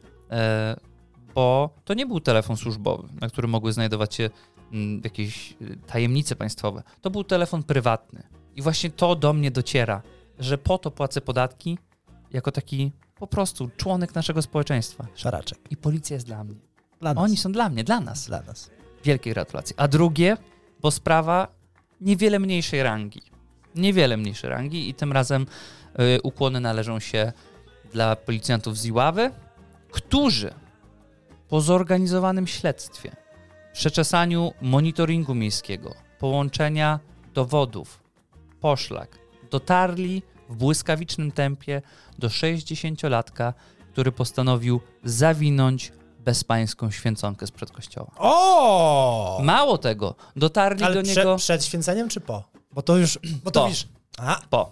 bo 1.34 1.70
to 1.84 1.94
nie 1.94 2.06
był 2.06 2.20
telefon 2.20 2.56
służbowy, 2.56 3.08
na 3.20 3.28
którym 3.28 3.50
mogły 3.50 3.72
znajdować 3.72 4.14
się 4.14 4.30
mm, 4.72 5.00
jakieś 5.04 5.52
y, 5.62 5.78
tajemnice 5.86 6.36
państwowe. 6.36 6.82
To 7.00 7.10
był 7.10 7.24
telefon 7.24 7.62
prywatny. 7.62 8.22
I 8.56 8.62
właśnie 8.62 8.90
to 8.90 9.16
do 9.16 9.32
mnie 9.32 9.50
dociera, 9.50 10.02
że 10.38 10.58
po 10.58 10.78
to 10.78 10.90
płacę 10.90 11.20
podatki 11.20 11.78
jako 12.32 12.52
taki 12.52 12.92
po 13.14 13.26
prostu 13.26 13.70
członek 13.76 14.14
naszego 14.14 14.42
społeczeństwa. 14.42 15.06
Szaraczek. 15.14 15.58
I 15.70 15.76
policja 15.76 16.14
jest 16.14 16.26
dla 16.26 16.44
mnie. 16.44 16.60
Dla 17.00 17.14
nas. 17.14 17.24
Oni 17.24 17.36
są 17.36 17.52
dla 17.52 17.68
mnie, 17.68 17.84
dla 17.84 18.00
nas. 18.00 18.26
Dla 18.26 18.42
nas. 18.42 18.70
Wielkie 19.04 19.30
gratulacje. 19.30 19.74
A 19.78 19.88
drugie, 19.88 20.36
bo 20.80 20.90
sprawa 20.90 21.48
niewiele 22.00 22.38
mniejszej 22.38 22.82
rangi. 22.82 23.22
Niewiele 23.74 24.16
mniejszej 24.16 24.50
rangi 24.50 24.88
i 24.88 24.94
tym 24.94 25.12
razem 25.12 25.46
y, 26.16 26.22
ukłony 26.22 26.60
należą 26.60 27.00
się 27.00 27.32
dla 27.92 28.16
policjantów 28.16 28.78
z 28.78 28.86
Iławy, 28.86 29.30
którzy 29.92 30.55
po 31.48 31.61
zorganizowanym 31.61 32.46
śledztwie, 32.46 33.16
przeczesaniu 33.72 34.52
monitoringu 34.62 35.35
miejskiego, 35.35 35.94
połączenia 36.18 37.00
dowodów, 37.35 38.02
poszlak, 38.61 39.18
dotarli 39.50 40.22
w 40.48 40.57
błyskawicznym 40.57 41.33
tempie 41.33 41.83
do 42.18 42.28
60-latka, 42.28 43.52
który 43.92 44.12
postanowił 44.12 44.81
zawinąć 45.05 45.92
bezpańską 46.18 46.90
święconkę 46.90 47.46
sprzed 47.46 47.70
kościoła. 47.70 48.11
O! 48.18 49.40
Mało 49.42 49.78
tego, 49.78 50.14
dotarli 50.37 50.85
Ale 50.85 50.94
do 50.94 51.02
prze, 51.02 51.20
niego 51.20 51.37
przed 51.37 51.64
święceniem 51.64 52.09
czy 52.09 52.20
po? 52.20 52.44
Bo 52.72 52.83
to 52.83 52.96
już, 52.96 53.18
bo 53.44 53.50
to 53.50 53.61
Po. 53.61 53.68
wiesz. 53.68 53.88
A, 54.18 54.40
po. 54.50 54.70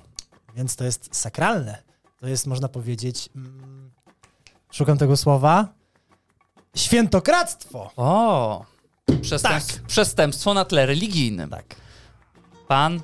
więc 0.56 0.76
to 0.76 0.84
jest 0.84 1.08
sakralne. 1.16 1.82
To 2.20 2.28
jest, 2.28 2.46
można 2.46 2.68
powiedzieć, 2.68 3.28
mm, 3.36 3.89
szukam 4.70 4.98
tego 4.98 5.16
słowa, 5.16 5.68
świętokradztwo. 6.76 7.90
O! 7.96 8.64
Przestępstwo, 9.22 9.78
przestępstwo 9.86 10.54
na 10.54 10.64
tle 10.64 10.86
religijnym. 10.86 11.50
Tak. 11.50 11.64
Pan 12.68 13.00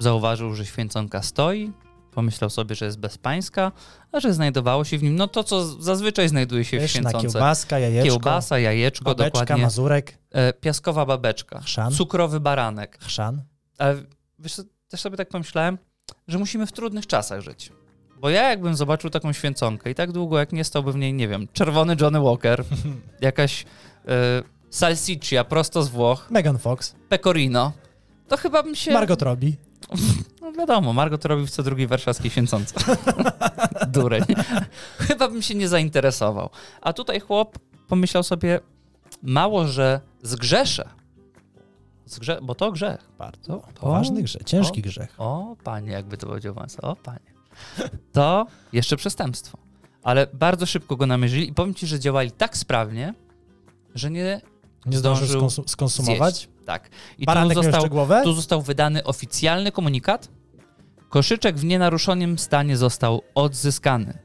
zauważył, 0.00 0.54
że 0.54 0.66
święconka 0.66 1.22
stoi, 1.22 1.72
Pomyślał 2.14 2.50
sobie, 2.50 2.74
że 2.74 2.84
jest 2.84 2.98
bezpańska, 2.98 3.72
a 4.12 4.20
że 4.20 4.32
znajdowało 4.34 4.84
się 4.84 4.98
w 4.98 5.02
nim 5.02 5.16
no 5.16 5.28
to, 5.28 5.44
co 5.44 5.64
zazwyczaj 5.82 6.28
znajduje 6.28 6.64
się 6.64 6.78
w 6.78 6.80
Pyszna 6.82 7.00
święconce. 7.00 7.28
kiełbaska, 7.32 7.78
jajeczko, 7.78 8.04
Kiełbasa, 8.10 8.58
jajeczko, 8.58 9.04
babeczka, 9.04 9.40
dokładnie. 9.40 9.64
mazurek, 9.64 10.18
E, 10.30 10.52
piaskowa 10.52 11.06
babeczka, 11.06 11.60
Chrzan. 11.60 11.92
cukrowy 11.92 12.40
baranek. 12.40 12.98
chrzan. 13.00 13.42
Ale 13.78 14.02
wiesz 14.38 14.54
co, 14.54 14.62
też 14.88 15.00
sobie 15.00 15.16
tak 15.16 15.28
pomyślałem, 15.28 15.78
że 16.28 16.38
musimy 16.38 16.66
w 16.66 16.72
trudnych 16.72 17.06
czasach 17.06 17.40
żyć. 17.40 17.72
Bo 18.22 18.30
ja 18.30 18.48
jakbym 18.50 18.74
zobaczył 18.76 19.10
taką 19.10 19.32
święconkę 19.32 19.90
i 19.90 19.94
tak 19.94 20.12
długo 20.12 20.38
jak 20.38 20.52
nie 20.52 20.64
stałby 20.64 20.92
w 20.92 20.96
niej, 20.96 21.14
nie 21.14 21.28
wiem, 21.28 21.48
czerwony 21.52 21.96
Johnny 22.00 22.20
Walker, 22.20 22.64
jakaś 23.20 23.64
e, 24.08 24.42
salsiccia 24.70 25.44
prosto 25.44 25.82
z 25.82 25.88
Włoch, 25.88 26.30
Megan 26.30 26.58
Fox, 26.58 26.94
pecorino, 27.08 27.72
to 28.28 28.36
chyba 28.36 28.62
bym 28.62 28.74
się... 28.74 28.92
Margot 28.92 29.22
Robbie. 29.22 29.52
No 30.40 30.52
wiadomo, 30.52 30.92
Margot 30.92 31.24
robi 31.24 31.46
w 31.46 31.50
co 31.50 31.62
drugiej 31.62 31.86
warszawskiej 31.86 32.30
święconce. 32.30 32.74
Dureń. 33.88 34.24
Chyba 34.98 35.28
bym 35.28 35.42
się 35.42 35.54
nie 35.54 35.68
zainteresował. 35.68 36.50
A 36.80 36.92
tutaj 36.92 37.20
chłop 37.20 37.58
pomyślał 37.88 38.22
sobie, 38.22 38.60
mało, 39.22 39.66
że 39.66 40.00
zgrzeszę. 40.22 40.88
Zgrze 42.06 42.38
bo 42.42 42.54
to 42.54 42.72
grzech. 42.72 43.10
Bardzo 43.18 43.56
To- 43.56 43.80
poważny 43.80 44.22
grzech, 44.22 44.44
ciężki 44.44 44.80
o. 44.80 44.84
grzech. 44.84 45.14
O, 45.18 45.56
panie, 45.64 45.92
jakby 45.92 46.16
to 46.16 46.26
powiedział 46.26 46.54
pan. 46.54 46.66
O, 46.82 46.96
panie. 46.96 47.31
To 48.12 48.46
jeszcze 48.72 48.96
przestępstwo. 48.96 49.58
Ale 50.02 50.26
bardzo 50.32 50.66
szybko 50.66 50.96
go 50.96 51.06
namierzyli 51.06 51.48
i 51.48 51.52
powiem 51.54 51.74
ci, 51.74 51.86
że 51.86 52.00
działali 52.00 52.30
tak 52.30 52.56
sprawnie, 52.56 53.14
że 53.94 54.10
nie 54.10 54.40
Nie 54.86 54.98
zdążył 54.98 55.26
zdążył 55.26 55.40
skonsu- 55.48 55.68
skonsumować. 55.68 56.34
zjeść. 56.34 56.48
Tak. 56.66 56.90
I 57.18 57.22
tu 57.22 57.26
Baranek 57.26 57.54
został, 57.54 57.88
tu 58.24 58.32
został 58.32 58.62
wydany 58.62 59.04
oficjalny 59.04 59.72
komunikat. 59.72 60.28
Koszyczek 61.08 61.56
w 61.56 61.64
nienaruszonym 61.64 62.38
stanie 62.38 62.76
został 62.76 63.22
odzyskany. 63.34 64.18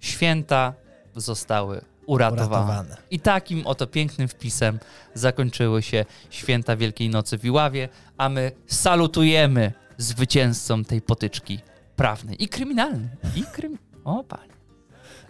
Święta 0.00 0.74
zostały 1.16 1.80
uratowane. 2.06 2.46
Uratowane. 2.46 2.96
I 3.10 3.20
takim 3.20 3.66
oto 3.66 3.86
pięknym 3.86 4.28
wpisem 4.28 4.78
zakończyły 5.14 5.82
się 5.82 6.04
święta 6.30 6.76
Wielkiej 6.76 7.10
Nocy 7.10 7.38
w 7.38 7.44
Iławie, 7.44 7.88
a 8.18 8.28
my 8.28 8.52
salutujemy 8.66 9.72
zwycięzcom 9.98 10.84
tej 10.84 11.02
potyczki 11.02 11.58
prawnej 12.00 12.42
i 12.44 12.48
kryminalnej. 12.48 13.08
I 13.36 13.42
krym... 13.42 13.78
O, 14.04 14.24
panie. 14.24 14.52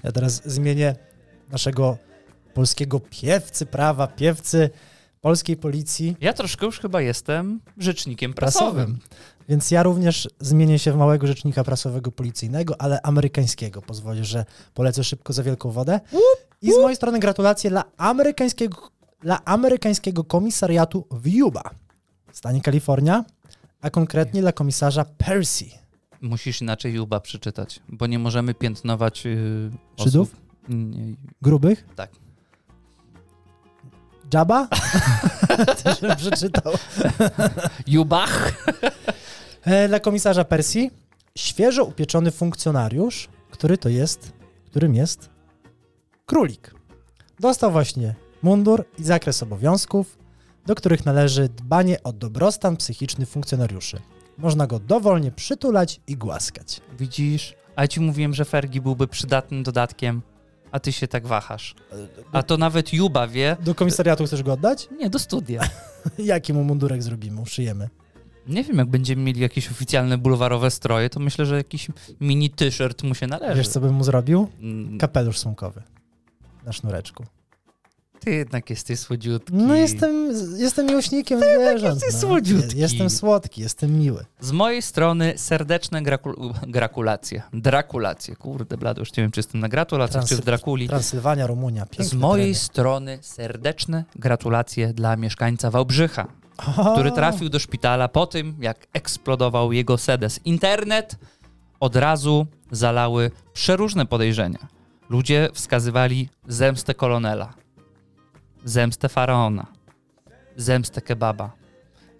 Ja 0.02 0.12
teraz 0.12 0.42
zmienię 0.44 0.96
naszego 1.50 1.98
polskiego 2.54 3.00
piewcy 3.00 3.66
prawa, 3.66 4.06
piewcy 4.06 4.70
polskiej 5.20 5.56
policji 5.56 6.16
Ja 6.20 6.33
troszkę 6.33 6.66
już 6.66 6.80
chyba 6.80 7.00
jestem 7.00 7.61
rzecznikiem 7.78 8.35
prasowym. 8.35 8.74
prasowym. 8.74 8.98
Więc 9.48 9.70
ja 9.70 9.83
również 9.83 10.28
zmienię 10.40 10.78
się 10.78 10.92
w 10.92 10.96
małego 10.96 11.26
rzecznika 11.26 11.64
prasowego 11.64 12.12
policyjnego, 12.12 12.80
ale 12.80 13.02
amerykańskiego. 13.02 13.83
Pozwolę, 13.83 14.24
że 14.24 14.44
polecę 14.74 15.04
szybko 15.04 15.33
za 15.33 15.42
wielką 15.42 15.70
wodę. 15.70 16.00
I 16.62 16.72
z 16.72 16.76
mojej 16.76 16.96
strony 16.96 17.18
gratulacje 17.18 17.70
dla 17.70 17.85
amerykańskiego, 17.96 18.90
dla 19.20 19.44
amerykańskiego 19.44 20.24
komisariatu 20.24 21.06
w 21.11 21.26
Yuba 21.26 21.62
w 22.33 22.37
stanie 22.37 22.61
Kalifornia, 22.61 23.24
a 23.80 23.90
konkretnie 23.90 24.40
dla 24.40 24.52
komisarza 24.52 25.04
Percy. 25.04 25.80
Musisz 26.20 26.61
inaczej 26.62 26.94
Juba 26.94 27.20
przeczytać, 27.20 27.80
bo 27.88 28.06
nie 28.06 28.18
możemy 28.18 28.54
piętnować 28.54 29.24
yy, 29.24 29.70
Żydów? 29.98 30.37
Nie, 30.68 31.14
Grubych? 31.42 31.85
Tak. 31.96 32.11
Jabba? 34.35 34.68
Też 35.83 36.00
bym 36.00 36.16
przeczytał. 36.16 36.72
Jubach! 37.87 38.64
E, 39.62 39.88
Dla 39.88 40.00
komisarza 40.00 40.44
Persji 40.44 40.90
świeżo 41.38 41.85
upieczony 41.85 42.30
funkcjonariusz, 42.30 43.28
który 43.50 43.78
to 43.78 43.88
jest, 43.88 44.33
którym 44.66 44.94
jest 44.94 45.30
królik. 46.26 46.74
Dostał 47.40 47.72
właśnie 47.72 48.14
mundur 48.42 48.85
i 48.98 49.04
zakres 49.04 49.42
obowiązków, 49.42 50.18
do 50.66 50.74
których 50.74 51.06
należy 51.06 51.48
dbanie 51.48 52.02
o 52.02 52.12
dobrostan 52.12 52.76
psychiczny 52.76 53.26
funkcjonariuszy. 53.26 54.00
Można 54.40 54.66
go 54.66 54.79
dowolnie 54.79 55.31
przytulać 55.31 56.00
i 56.07 56.16
głaskać. 56.16 56.81
Widzisz? 56.98 57.55
A 57.76 57.83
ja 57.83 57.88
ci 57.88 58.00
mówiłem, 58.00 58.35
że 58.35 58.44
Fergi 58.44 58.81
byłby 58.81 59.07
przydatnym 59.09 59.62
dodatkiem, 59.62 60.22
a 60.72 60.81
ty 60.81 60.92
się 60.92 61.09
tak 61.09 61.26
wahasz. 61.26 61.74
A 62.33 62.42
to 62.42 62.57
nawet 62.57 62.92
Juba 62.92 63.26
wie. 63.29 63.57
Do 63.64 63.74
komisariatu 63.74 64.24
chcesz 64.26 64.42
go 64.42 64.53
oddać? 64.53 64.88
Nie, 64.98 65.11
do 65.11 65.18
studia. 65.18 65.62
Jaki 66.18 66.53
mu 66.53 66.64
mundurek 66.64 67.03
zrobimy, 67.03 67.40
uszyjemy? 67.40 67.88
Nie 68.46 68.64
wiem, 68.64 68.79
jak 68.79 68.88
będziemy 68.88 69.22
mieli 69.22 69.40
jakieś 69.40 69.70
oficjalne 69.70 70.18
bulwarowe 70.18 70.70
stroje, 70.70 71.11
to 71.11 71.20
myślę, 71.20 71.46
że 71.46 71.57
jakiś 71.57 71.88
mini 72.20 72.50
t-shirt 72.50 73.03
mu 73.03 73.14
się 73.14 73.26
należy. 73.26 73.57
Wiesz, 73.57 73.68
co 73.68 73.81
bym 73.81 73.94
mu 73.94 74.05
zrobił? 74.05 74.48
Mm, 74.61 74.98
Kapelusz 74.98 75.38
sumkowy 75.38 75.83
na 76.64 76.72
sznureczku. 76.72 77.24
Ty 78.20 78.30
jednak 78.30 78.70
jesteś 78.70 78.98
słodziutki. 78.98 79.52
No 79.54 79.74
jestem, 79.74 80.33
jestem 80.56 80.87
miłośnikiem 80.87 81.40
zwierząt. 81.40 81.94
jesteś 81.94 82.14
no. 82.14 82.20
słodziutki. 82.20 82.78
Jestem 82.78 83.11
słodki, 83.11 83.61
jestem 83.62 83.98
miły. 83.98 84.24
Z 84.40 84.52
mojej 84.52 84.83
strony 84.83 85.33
serdeczne 85.37 86.02
grakul- 86.02 86.52
gratulacje. 86.66 87.42
Drakulacje. 87.52 88.37
Kurde, 88.37 88.76
blady, 88.76 89.00
już 89.00 89.16
nie 89.16 89.22
wiem, 89.22 89.30
czy 89.30 89.38
jestem 89.38 89.61
na 89.61 89.68
gratulacjach, 89.68 90.24
czy 90.24 90.37
w 90.37 90.40
Transy- 90.40 90.44
Drakuli. 90.44 90.88
Transylwania, 90.88 91.46
Rumunia. 91.46 91.87
Piękny 91.87 92.04
Z 92.04 92.14
mojej 92.14 92.54
strony 92.54 93.18
serdeczne 93.22 94.04
gratulacje 94.16 94.92
dla 94.92 95.16
mieszkańca 95.16 95.70
Wałbrzycha, 95.70 96.26
O, 96.76 96.92
który 96.92 97.12
trafił 97.12 97.48
do 97.48 97.59
szpitala 97.59 98.09
po 98.09 98.26
tym, 98.26 98.56
jak 98.61 98.87
eksplodował 98.92 99.72
jego 99.72 99.98
sedes. 99.98 100.40
Internet 100.44 101.16
od 101.80 101.96
razu 101.96 102.46
zalały 102.70 103.30
przeróżne 103.52 104.06
podejrzenia. 104.06 104.59
Ludzie 105.11 105.48
wskazywali 105.52 106.28
zemstę 106.48 106.94
kolonela, 106.94 107.54
zemstę 108.64 109.09
faraona, 109.09 109.66
zemstę 110.57 111.01
kebaba, 111.01 111.53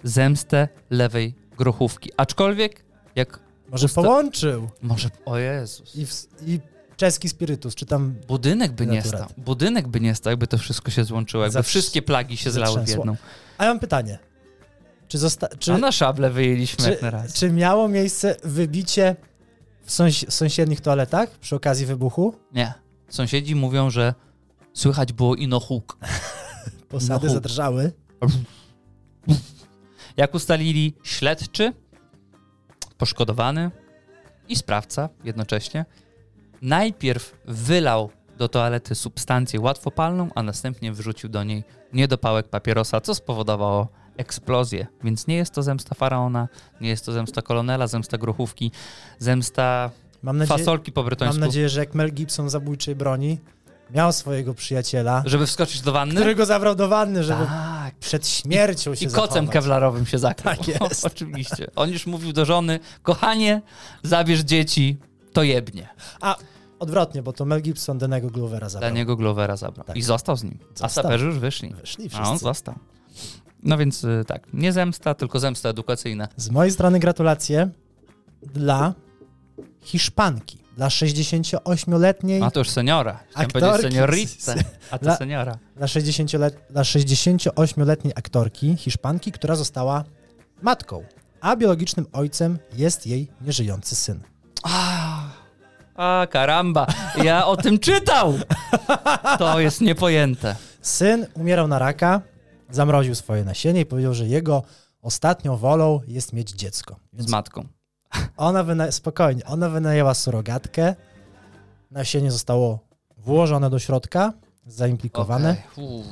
zemstę 0.05 0.69
lewej 0.91 1.35
grochówki. 1.59 2.11
Aczkolwiek, 2.17 2.85
jak 3.17 3.41
Może 3.71 3.87
usta- 3.87 4.03
połączył. 4.03 4.71
może, 4.83 5.09
o 5.25 5.39
Jezus, 5.39 5.97
I, 5.97 6.07
w, 6.07 6.27
I 6.47 6.61
czeski 6.97 7.29
spirytus, 7.29 7.75
czy 7.75 7.87
tam 7.87 8.15
budynek 8.29 8.73
by 8.73 8.87
nie 8.87 9.03
stał, 9.03 9.27
budynek 9.37 9.89
by 9.89 10.01
nie 10.01 10.15
stał, 10.15 10.31
jakby 10.31 10.47
to 10.47 10.59
wszystko 10.59 10.91
się 10.91 11.05
złączyło, 11.05 11.43
jakby 11.43 11.53
Zawsze- 11.53 11.69
wszystkie 11.71 12.03
plagi 12.03 12.37
się 12.37 12.51
zlały 12.51 12.85
w 12.85 12.89
jedną. 12.89 13.17
A 13.59 13.65
ja 13.65 13.71
mam 13.71 13.81
pytanie. 13.81 14.19
Czy, 15.09 15.19
zosta... 15.19 15.49
czy, 15.59 15.73
A 15.73 15.79
na 15.79 15.93
szable 15.93 16.31
wyjęliśmy 16.31 16.85
czy, 16.85 16.91
jak 16.91 17.03
na 17.03 17.11
raz. 17.11 17.33
czy 17.35 17.51
miało 17.51 17.89
miejsce 17.89 18.37
wybicie 18.45 19.17
w 19.85 19.91
sąsi- 19.93 20.31
sąsiednich 20.31 20.81
toaletach 20.81 21.31
przy 21.39 21.57
okazji 21.57 21.87
wybuchu? 21.87 22.35
Nie. 22.53 22.73
Sąsiedzi 23.09 23.55
mówią, 23.55 23.91
że 23.91 24.15
słychać 24.73 25.13
było 25.13 25.35
ino 25.35 25.61
huk. 25.61 25.99
Posady 26.89 27.27
No. 27.27 27.33
zadrżały. 27.33 27.93
Jak 30.17 30.35
ustalili 30.35 30.95
śledczy, 31.03 31.73
poszkodowany 32.99 33.71
i 34.49 34.57
sprawca 34.57 35.09
jednocześnie, 35.25 35.85
najpierw 36.63 37.37
wylał 37.45 38.11
do 38.39 38.49
toalety 38.49 38.95
substancję 38.95 39.61
łatwopalną, 39.61 40.29
a 40.35 40.43
następnie 40.43 40.93
wrzucił 40.93 41.29
do 41.31 41.45
niej 41.45 41.65
niedopałek 41.93 42.49
papierosa, 42.49 43.01
co 43.01 43.15
spowodowało 43.15 43.89
eksplozję. 44.17 44.87
Więc 45.05 45.27
nie 45.27 45.37
jest 45.37 45.55
to 45.55 45.63
zemsta 45.63 45.95
faraona, 45.95 46.49
nie 46.81 46.89
jest 46.89 47.07
to 47.07 47.13
zemsta 47.13 47.43
kolonela, 47.43 47.87
zemsta 47.87 48.19
grochówki, 48.19 48.73
zemsta 49.19 49.91
Mam 50.23 50.37
nadzieję, 50.39 50.59
fasolki 50.59 50.93
po 50.93 51.01
mam 51.01 51.07
brytońsku, 51.07 51.41
nadzieję, 51.41 51.69
że 51.69 51.81
jak 51.81 51.95
Mel 51.95 52.13
Gibson 52.13 52.51
zabójczej 52.51 52.95
broni 52.95 53.39
miał 53.95 54.13
swojego 54.13 54.55
przyjaciela, 54.55 55.23
żeby 55.27 55.47
wskoczyć 55.47 55.81
do 55.81 55.93
wanny. 55.93 56.15
który 56.15 56.35
go 56.35 56.47
zabrał 56.47 56.75
do 56.75 56.89
wanny, 56.89 57.25
żeby 57.25 57.45
Tak. 57.47 57.95
przed 57.95 58.29
śmiercią 58.29 58.95
się 58.95 59.05
I 59.07 59.09
kocem 59.09 59.29
zachować. 59.29 59.53
kewlarowym 59.53 60.07
się 60.07 60.19
zakrył. 60.19 60.45
Tak 60.57 60.69
jest. 60.91 61.05
Oczywiście. 61.07 61.67
On 61.77 61.91
już 61.91 62.07
mówił 62.07 62.33
do 62.33 62.45
żony, 62.45 62.81
kochanie, 63.03 63.63
zabierz 64.03 64.41
dzieci, 64.41 64.97
to 65.33 65.43
jebnie. 65.43 65.89
A 66.21 66.37
odwrotnie, 66.79 67.23
bo 67.23 67.33
to 67.33 67.45
Mel 67.45 67.63
Gibson 67.63 67.99
Danego 67.99 68.31
Glovera 68.31 68.69
zabrał. 68.69 68.95
niego 68.95 69.17
Glovera 69.17 69.57
zabrał. 69.57 69.87
Tak. 69.87 69.97
I 69.97 70.03
został 70.03 70.37
z 70.37 70.43
nim. 70.45 70.59
A 70.75 70.79
Został. 70.79 71.05
saperzy 71.05 71.27
już 71.27 71.39
wyszli. 71.39 71.75
Wyszli 71.75 72.11
A 72.15 72.19
on 72.19 72.25
wszyscy. 72.25 72.45
został. 72.45 72.75
No 73.63 73.79
więc 73.79 74.05
y, 74.05 74.25
tak, 74.27 74.47
nie 74.53 74.73
zemsta, 74.73 75.15
tylko 75.15 75.39
zemsta 75.41 75.69
edukacyjna. 75.69 76.29
Z 76.37 76.51
mojej 76.51 76.73
strony 76.73 76.99
gratulacje 76.99 77.71
dla 78.43 78.95
Hiszpanki, 79.83 80.59
dla 80.81 80.89
68-letniej, 80.89 82.43
A 82.43 82.51
to 82.51 82.61
już 82.61 82.69
seniora. 82.71 83.21
Chciałem 83.31 83.47
Aktorki. 83.47 83.83
seniorita, 83.83 84.55
a 84.91 84.99
to 84.99 85.05
Dla- 85.05 85.17
seniora. 85.17 85.59
dla 85.77 85.87
60-let, 85.87 86.67
dla 86.71 86.83
68-letniej 86.83 88.13
aktorki 88.17 88.77
Hiszpanki, 88.77 89.33
która 89.33 89.57
została 89.57 90.05
matką, 90.63 91.05
a 91.41 91.57
biologicznym 91.57 92.07
ojcem 92.13 92.59
jest 92.77 93.07
jej 93.07 93.29
nieżyjący 93.41 93.97
syn. 93.97 94.21
A, 94.63 95.23
a 95.95 96.27
karamba, 96.31 96.87
ja 97.25 97.47
o 97.47 97.57
tym 97.57 97.79
czytał! 97.79 98.35
To 99.39 99.61
jest 99.61 99.81
niepojęte. 99.81 100.57
Syn 100.83 101.27
umierał 101.35 101.69
na 101.69 101.79
raka, 101.79 102.21
zamroził 102.71 103.15
swoje 103.15 103.45
nasienie 103.45 103.81
i 103.81 103.87
powiedział, 103.87 104.15
że 104.15 104.27
jego 104.27 104.63
ostatnią 105.03 105.57
wolą 105.57 106.01
jest 106.07 106.33
mieć 106.33 106.51
dziecko. 106.51 106.97
Z 107.19 107.29
matką. 107.29 107.67
Ona 108.37 108.65
wyna... 108.65 108.93
Spokojnie, 108.93 109.45
ona 109.45 109.69
wynajęła 109.69 110.15
surogatkę, 110.15 110.95
nasienie 111.91 112.31
zostało 112.31 112.79
włożone 113.19 113.71
do 113.71 113.79
środka, 113.79 114.33
zaimplikowane 114.67 115.57
uff. 115.77 116.07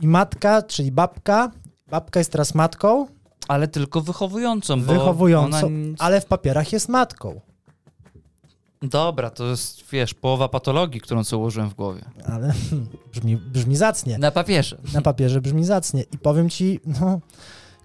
i 0.00 0.06
matka, 0.06 0.62
czyli 0.62 0.92
babka, 0.92 1.50
babka 1.86 2.20
jest 2.20 2.32
teraz 2.32 2.54
matką, 2.54 3.06
Ale 3.48 3.68
tylko 3.68 4.00
wychowującą, 4.00 4.80
Wychowującą, 4.80 5.70
ale 5.98 6.20
w 6.20 6.26
papierach 6.26 6.72
jest 6.72 6.88
matką. 6.88 7.40
Dobra, 8.82 9.30
to 9.30 9.46
jest, 9.46 9.90
wiesz, 9.92 10.14
połowa 10.14 10.48
patologii, 10.48 11.00
którą 11.00 11.24
sobie 11.24 11.40
ułożyłem 11.40 11.70
w 11.70 11.74
głowie. 11.74 12.04
Ale 12.26 12.52
brzmi, 13.12 13.36
brzmi 13.36 13.76
zacnie. 13.76 14.18
Na 14.18 14.30
papierze. 14.30 14.78
Na 14.94 15.02
papierze 15.02 15.40
brzmi 15.40 15.64
zacnie. 15.64 16.02
I 16.02 16.18
powiem 16.18 16.50
ci, 16.50 16.80
no, 17.00 17.20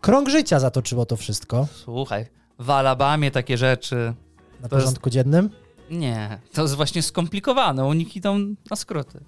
krąg 0.01 0.29
życia 0.29 0.59
zatoczyło 0.59 1.05
to 1.05 1.17
wszystko 1.17 1.67
Słuchaj, 1.73 2.25
w 2.59 2.69
Alabamie 2.69 3.31
takie 3.31 3.57
rzeczy... 3.57 4.13
na 4.61 4.67
To 4.69 4.75
jest- 4.75 4.85
porządku 4.85 5.09
dziennym. 5.09 5.49
Nie, 5.89 6.39
to 6.53 6.61
jest 6.61 6.75
właśnie 6.75 7.01
skomplikowane. 7.03 7.85
U 7.85 7.93
nich 7.93 8.15
idą 8.15 8.39
na 8.69 8.75
skróty. 8.75 9.19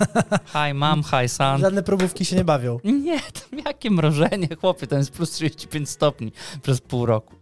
Hi 0.52 0.74
mom, 0.74 1.02
hi 1.02 1.28
son. 1.28 1.60
Żadne 1.60 1.82
próbówki 1.82 2.24
się 2.24 2.36
nie 2.36 2.44
bawią. 2.44 2.78
Nie, 2.84 3.20
tam 3.20 3.58
jakie 3.66 3.90
mrożenie, 3.90 4.48
chłopie, 4.60 4.86
to 4.86 4.96
jest 4.96 5.10
plus 5.10 5.30
35 5.30 5.90
stopni 5.90 6.32
przez 6.62 6.80
pół 6.80 7.06
roku. 7.06 7.34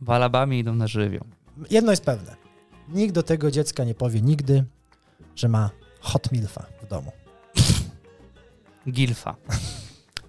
W 0.00 0.10
Alabamie 0.10 0.58
idą 0.58 0.74
na 0.74 0.86
żywioł. 0.86 1.24
Jedno 1.70 1.90
jest 1.92 2.04
pewne. 2.04 2.36
Nikt 2.88 3.14
do 3.14 3.22
tego 3.22 3.50
dziecka 3.50 3.84
nie 3.84 3.94
powie 3.94 4.20
nigdy, 4.22 4.64
że 5.36 5.48
ma 5.48 5.70
hot 6.00 6.32
milfa 6.32 6.66
w 6.82 6.86
domu. 6.88 7.12
Gilfa. 8.90 9.36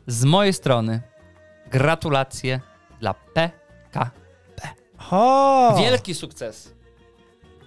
Z 0.07 0.23
mojej 0.25 0.53
strony 0.53 1.01
gratulacje 1.71 2.61
dla 2.99 3.13
PK. 3.13 4.11
O! 5.11 5.75
Wielki 5.77 6.15
sukces. 6.15 6.73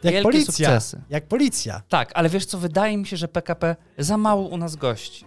jak 0.03 0.13
wielkie 0.15 0.23
policja. 0.23 0.53
sukcesy. 0.53 1.03
Jak 1.11 1.29
policja. 1.29 1.83
Tak, 1.89 2.11
ale 2.15 2.29
wiesz 2.29 2.47
co, 2.47 2.59
wydaje 2.59 2.97
mi 2.97 3.07
się, 3.07 3.17
że 3.17 3.29
PKP 3.29 3.77
za 3.99 4.17
mało 4.17 4.49
u 4.49 4.57
nas 4.57 4.77
gości. 4.77 5.25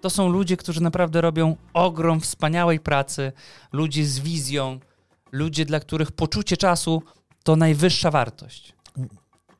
To 0.00 0.10
są 0.10 0.28
ludzie, 0.28 0.56
którzy 0.56 0.82
naprawdę 0.82 1.20
robią 1.20 1.56
ogrom 1.72 2.20
wspaniałej 2.20 2.80
pracy, 2.80 3.32
ludzie 3.72 4.04
z 4.04 4.18
wizją, 4.18 4.80
ludzie, 5.32 5.64
dla 5.64 5.80
których 5.80 6.12
poczucie 6.12 6.56
czasu 6.56 7.02
to 7.44 7.56
najwyższa 7.56 8.10
wartość. 8.10 8.74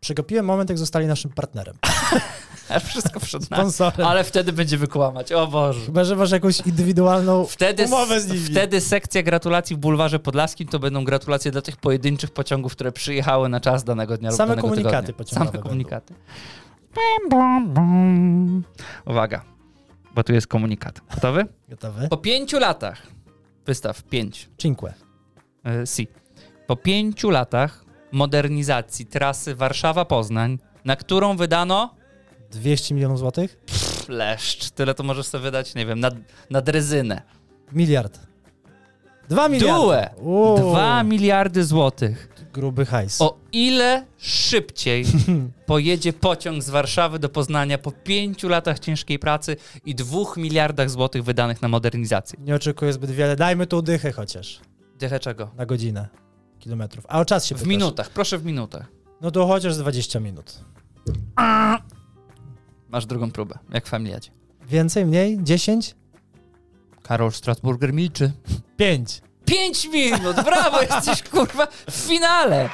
Przegapiłem 0.01 0.45
moment, 0.47 0.71
jak 0.71 0.79
zostali 0.79 1.07
naszym 1.07 1.31
partnerem. 1.31 1.75
Wszystko 2.89 3.21
przed 3.21 3.51
nami. 3.51 3.63
Sponsorem. 3.63 4.07
Ale 4.07 4.25
wtedy 4.25 4.53
będzie 4.53 4.79
wykłamać, 4.79 5.33
o 5.33 5.47
Boże. 5.47 5.81
Chyba, 5.87 6.05
że 6.05 6.17
masz 6.17 6.31
jakąś 6.31 6.61
indywidualną 6.61 7.47
Wtedy, 7.47 7.85
umowę 7.85 8.21
z 8.21 8.29
nimi. 8.29 8.41
wtedy 8.41 8.81
sekcja 8.81 9.23
gratulacji 9.23 9.77
w 9.77 9.79
bulwarze 9.79 10.19
podlaskim 10.19 10.69
to 10.69 10.79
będą 10.79 11.05
gratulacje 11.05 11.51
dla 11.51 11.63
tych 11.63 11.77
pojedynczych 11.77 12.31
pociągów, 12.31 12.73
które 12.73 12.93
przyjechały 12.93 13.49
na 13.49 13.61
czas 13.61 13.85
danego 13.85 14.17
dnia 14.19 14.31
Same 14.33 14.47
lub 14.47 14.49
danego 14.57 14.69
komunikaty 14.69 15.07
tygodnia. 15.07 15.25
pociągowe 15.25 15.51
Same 15.51 15.63
komunikaty. 15.63 16.15
Uwaga, 19.07 19.45
bo 20.15 20.23
tu 20.25 20.33
jest 20.33 20.47
komunikat. 20.47 21.01
Gotowy? 21.15 21.47
Gotowy? 21.69 22.09
Po 22.09 22.17
pięciu 22.17 22.59
latach, 22.59 23.03
wystaw 23.67 24.03
pięć, 24.03 24.49
Cinque. 24.59 24.95
y, 25.83 25.87
si. 25.87 26.09
Po 26.67 26.77
pięciu 26.77 27.31
latach 27.31 27.85
modernizacji 28.12 29.07
trasy 29.07 29.55
Warszawa-Poznań, 29.55 30.59
na 30.85 30.96
którą 30.96 31.37
wydano 31.37 31.94
200 32.51 32.94
milionów 32.94 33.18
złotych? 33.18 33.59
fleszcz, 34.11 34.70
tyle 34.70 34.94
to 34.94 35.03
możesz 35.03 35.27
sobie 35.27 35.42
wydać, 35.42 35.75
nie 35.75 35.87
wiem, 35.87 36.01
na, 36.01 36.11
na 36.51 36.61
drezynę. 36.61 37.23
Miliard. 37.73 38.18
Dwa 39.29 39.49
miliardy. 39.49 39.83
Due! 40.23 40.61
Dwa 40.70 41.03
miliardy 41.03 41.64
złotych. 41.64 42.29
Gruby 42.53 42.87
hajs. 42.87 43.20
O 43.20 43.38
ile 43.53 44.07
szybciej 44.18 45.05
pojedzie 45.66 46.12
pociąg 46.12 46.62
z 46.62 46.70
Warszawy 46.70 47.18
do 47.18 47.29
Poznania 47.29 47.79
po 47.79 47.92
pięciu 47.92 48.49
latach 48.49 48.79
ciężkiej 48.79 49.18
pracy 49.18 49.57
i 49.85 49.94
dwóch 49.94 50.37
miliardach 50.37 50.90
złotych 50.90 51.25
wydanych 51.25 51.62
na 51.62 51.68
modernizację. 51.68 52.38
Nie 52.42 52.55
oczekuję 52.55 52.92
zbyt 52.92 53.11
wiele. 53.11 53.37
Dajmy 53.37 53.66
tu 53.66 53.83
dychę 53.83 54.12
chociaż. 54.12 54.61
Dychę 54.99 55.20
czego? 55.20 55.51
Na 55.57 55.66
godzinę. 55.66 56.09
Kilometrów. 56.61 57.07
A 57.09 57.20
o 57.20 57.25
czas 57.25 57.46
się 57.46 57.55
W 57.55 57.59
pytasz. 57.59 57.68
minutach, 57.68 58.11
proszę 58.11 58.38
w 58.38 58.44
minutach. 58.44 58.87
No 59.20 59.31
to 59.31 59.46
chociaż 59.46 59.75
z 59.75 59.79
20 59.79 60.20
minut. 60.20 60.61
Masz 62.88 63.07
drugą 63.07 63.31
próbę, 63.31 63.59
jak 63.73 63.87
w 63.87 63.88
familiadzie. 63.88 64.31
Więcej, 64.68 65.07
mniej? 65.07 65.38
10? 65.42 65.94
Karol 67.03 67.33
Strasburger 67.33 67.92
milczy. 67.92 68.33
5. 68.77 69.23
Pięć 69.44 69.88
minut, 69.88 70.37
brawo, 70.44 70.83
jesteś 70.94 71.23
kurwa 71.23 71.66
w 71.90 71.94
finale. 71.94 72.68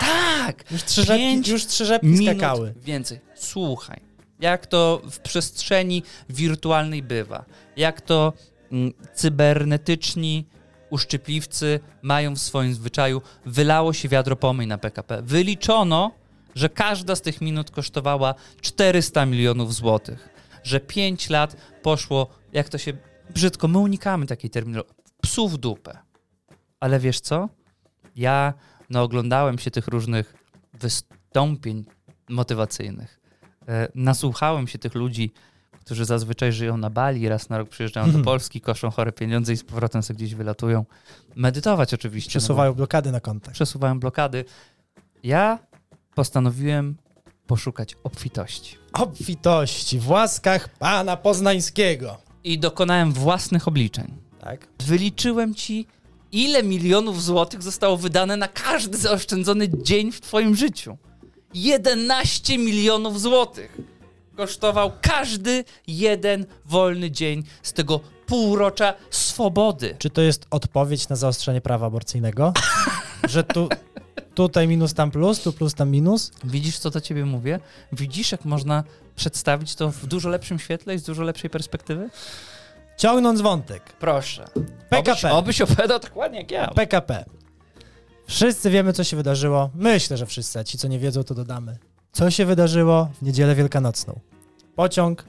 Tak, 0.00 0.70
Już 0.70 0.84
trzy 0.84 1.02
rzepki, 1.04 1.20
Pięć 1.22 1.48
już 1.48 1.66
trzy 1.66 1.84
rzepki 1.84 2.06
minut 2.06 2.36
skakały. 2.38 2.74
więcej. 2.82 3.20
Słuchaj, 3.34 4.00
jak 4.40 4.66
to 4.66 5.00
w 5.10 5.18
przestrzeni 5.20 6.02
wirtualnej 6.28 7.02
bywa, 7.02 7.44
jak 7.76 8.00
to 8.00 8.32
mm, 8.72 8.92
cybernetyczni 9.14 10.46
uszczypliwcy 10.90 11.80
mają 12.02 12.34
w 12.34 12.38
swoim 12.38 12.74
zwyczaju, 12.74 13.22
wylało 13.46 13.92
się 13.92 14.08
wiadro 14.08 14.36
pomyj 14.36 14.66
na 14.66 14.78
PKP. 14.78 15.22
Wyliczono, 15.22 16.10
że 16.54 16.68
każda 16.68 17.16
z 17.16 17.22
tych 17.22 17.40
minut 17.40 17.70
kosztowała 17.70 18.34
400 18.60 19.26
milionów 19.26 19.74
złotych, 19.74 20.28
że 20.64 20.80
5 20.80 21.30
lat 21.30 21.56
poszło, 21.82 22.28
jak 22.52 22.68
to 22.68 22.78
się 22.78 22.92
brzydko, 23.34 23.68
my 23.68 23.78
unikamy 23.78 24.26
takiej 24.26 24.50
terminologii, 24.50 24.94
psów 25.22 25.52
w 25.52 25.56
dupę. 25.56 25.98
Ale 26.80 26.98
wiesz 26.98 27.20
co? 27.20 27.48
Ja 28.16 28.54
no, 28.90 29.02
oglądałem 29.02 29.58
się 29.58 29.70
tych 29.70 29.88
różnych 29.88 30.34
wystąpień 30.74 31.84
motywacyjnych. 32.28 33.20
E, 33.68 33.88
nasłuchałem 33.94 34.68
się 34.68 34.78
tych 34.78 34.94
ludzi, 34.94 35.32
którzy 35.84 36.04
zazwyczaj 36.04 36.52
żyją 36.52 36.76
na 36.76 36.90
Bali, 36.90 37.28
raz 37.28 37.48
na 37.48 37.58
rok 37.58 37.68
przyjeżdżają 37.68 38.12
do 38.12 38.18
Polski, 38.18 38.60
koszą 38.60 38.90
chore 38.90 39.12
pieniądze 39.12 39.52
i 39.52 39.56
z 39.56 39.64
powrotem 39.64 40.02
sobie 40.02 40.16
gdzieś 40.16 40.34
wylatują. 40.34 40.84
Medytować 41.36 41.94
oczywiście. 41.94 42.28
no 42.28 42.40
Przesuwają 42.40 42.74
blokady 42.74 43.12
na 43.12 43.20
kontach. 43.20 43.54
przesuwają 43.54 44.00
blokady. 44.00 44.44
Ja 45.22 45.58
postanowiłem 46.14 46.96
poszukać 47.46 47.96
obfitości. 48.04 48.76
Obfitości 48.92 49.98
w 49.98 50.10
łaskach 50.10 50.68
pana 50.68 51.16
poznańskiego. 51.16 52.16
I 52.44 52.58
dokonałem 52.58 53.12
własnych 53.12 53.68
obliczeń. 53.68 54.14
Tak? 54.40 54.66
Wyliczyłem 54.86 55.54
ci, 55.54 55.86
ile 56.32 56.62
milionów 56.62 57.22
złotych 57.22 57.62
zostało 57.62 57.96
wydane 57.96 58.36
na 58.36 58.48
każdy 58.48 58.98
zaoszczędzony 58.98 59.68
dzień 59.82 60.12
w 60.12 60.20
twoim 60.20 60.54
życiu. 60.56 60.96
11 61.54 62.58
milionów 62.58 63.20
złotych 63.20 63.78
kosztował 64.36 64.92
każdy 65.00 65.64
jeden 65.86 66.46
wolny 66.64 67.10
dzień 67.10 67.42
z 67.62 67.72
tego 67.72 68.00
półrocza 68.26 68.94
swobody. 69.10 69.96
Czy 69.98 70.10
to 70.10 70.20
jest 70.20 70.46
odpowiedź 70.50 71.08
na 71.08 71.16
zaostrzenie 71.16 71.60
prawa 71.60 71.86
aborcyjnego? 71.86 72.52
Że 73.28 73.44
tu, 73.44 73.68
tutaj 74.34 74.68
minus, 74.68 74.94
tam 74.94 75.10
plus, 75.10 75.40
tu 75.40 75.52
plus, 75.52 75.74
tam 75.74 75.90
minus? 75.90 76.32
Widzisz, 76.44 76.78
co 76.78 76.90
do 76.90 77.00
ciebie 77.00 77.24
mówię? 77.24 77.60
Widzisz, 77.92 78.32
jak 78.32 78.44
można 78.44 78.84
przedstawić 79.16 79.74
to 79.74 79.90
w 79.90 80.06
dużo 80.06 80.28
lepszym 80.28 80.58
świetle 80.58 80.94
i 80.94 80.98
z 80.98 81.02
dużo 81.02 81.22
lepszej 81.22 81.50
perspektywy? 81.50 82.10
Ciągnąc 82.96 83.40
wątek. 83.40 83.82
Proszę. 83.82 84.44
PKP. 84.88 85.32
Obyś, 85.32 85.60
obyś 85.60 85.60
opowiadał 85.60 85.98
dokładnie 85.98 86.38
jak 86.38 86.50
ja. 86.50 86.68
PKP. 86.68 87.24
Wszyscy 88.26 88.70
wiemy, 88.70 88.92
co 88.92 89.04
się 89.04 89.16
wydarzyło. 89.16 89.70
Myślę, 89.74 90.16
że 90.16 90.26
wszyscy, 90.26 90.58
a 90.58 90.64
ci, 90.64 90.78
co 90.78 90.88
nie 90.88 90.98
wiedzą, 90.98 91.24
to 91.24 91.34
dodamy. 91.34 91.78
Co 92.14 92.30
się 92.30 92.46
wydarzyło 92.46 93.10
w 93.20 93.22
niedzielę 93.22 93.54
wielkanocną? 93.54 94.20
Pociąg 94.76 95.24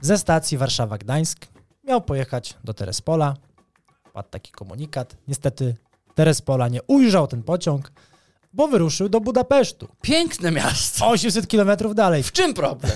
ze 0.00 0.18
stacji 0.18 0.58
Warszawa-Gdańsk 0.58 1.36
miał 1.84 2.00
pojechać 2.00 2.54
do 2.64 2.74
Terespola. 2.74 3.34
Padł 4.12 4.28
taki 4.28 4.52
komunikat. 4.52 5.16
Niestety 5.28 5.76
Terespola 6.14 6.68
nie 6.68 6.82
ujrzał 6.82 7.26
ten 7.26 7.42
pociąg, 7.42 7.92
bo 8.52 8.68
wyruszył 8.68 9.08
do 9.08 9.20
Budapesztu. 9.20 9.88
Piękne 10.02 10.50
miasto. 10.50 11.08
800 11.08 11.48
kilometrów 11.48 11.94
dalej. 11.94 12.22
W 12.22 12.32
czym 12.32 12.54
problem? 12.54 12.92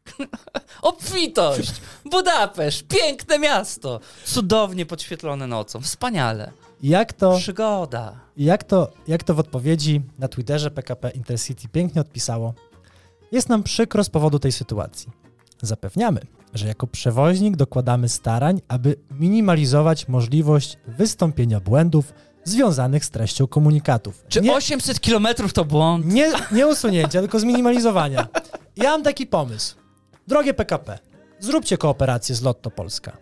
Obfitość, 0.82 1.72
Budapeszt, 2.04 2.86
piękne 2.88 3.38
miasto, 3.38 4.00
cudownie 4.24 4.86
podświetlone 4.86 5.46
nocą, 5.46 5.80
wspaniale. 5.80 6.52
Jak 6.82 7.12
to, 7.12 7.36
Przygoda. 7.36 8.20
jak 8.36 8.64
to, 8.64 8.90
jak 9.08 9.24
to 9.24 9.34
w 9.34 9.38
odpowiedzi 9.38 10.02
na 10.18 10.28
Twitterze 10.28 10.70
PKP 10.70 11.10
Intercity 11.10 11.68
pięknie 11.68 12.00
odpisało? 12.00 12.54
Jest 13.32 13.48
nam 13.48 13.62
przykro 13.62 14.04
z 14.04 14.08
powodu 14.10 14.38
tej 14.38 14.52
sytuacji. 14.52 15.10
Zapewniamy, 15.62 16.20
że 16.54 16.66
jako 16.68 16.86
przewoźnik 16.86 17.56
dokładamy 17.56 18.08
starań, 18.08 18.60
aby 18.68 18.96
minimalizować 19.10 20.08
możliwość 20.08 20.78
wystąpienia 20.86 21.60
błędów 21.60 22.12
związanych 22.44 23.04
z 23.04 23.10
treścią 23.10 23.46
komunikatów. 23.46 24.24
Czy 24.28 24.40
nie, 24.40 24.54
800 24.54 25.00
kilometrów 25.00 25.52
to 25.52 25.64
błąd? 25.64 26.06
nie, 26.06 26.32
nie 26.52 26.66
usunięcia, 26.66 27.20
tylko 27.20 27.40
zminimalizowania. 27.40 28.28
Ja 28.76 28.90
mam 28.90 29.02
taki 29.02 29.26
pomysł. 29.26 29.76
Drogie 30.26 30.54
PKP, 30.54 30.98
zróbcie 31.40 31.78
kooperację 31.78 32.34
z 32.34 32.42
Lotto 32.42 32.70
Polska. 32.70 33.16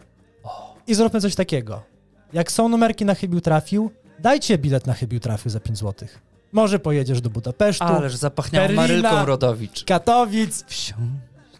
I 0.86 0.94
zróbmy 0.94 1.20
coś 1.20 1.34
takiego. 1.34 1.89
Jak 2.32 2.52
są 2.52 2.68
numerki 2.68 3.04
na 3.04 3.14
chybił 3.14 3.40
trafił, 3.40 3.90
Dajcie 4.22 4.58
bilet 4.58 4.86
na 4.86 4.94
chybił 4.94 5.20
trafił 5.20 5.50
za 5.50 5.60
5 5.60 5.78
zł. 5.78 6.08
Może 6.52 6.78
pojedziesz 6.78 7.20
do 7.20 7.30
Budapesztu, 7.30 7.84
Ależ 7.84 8.16
zapachniało 8.16 8.68
Berlina. 8.68 8.82
Marylką 8.82 9.24
Rodowicz. 9.24 9.84
Katowic, 9.84 10.64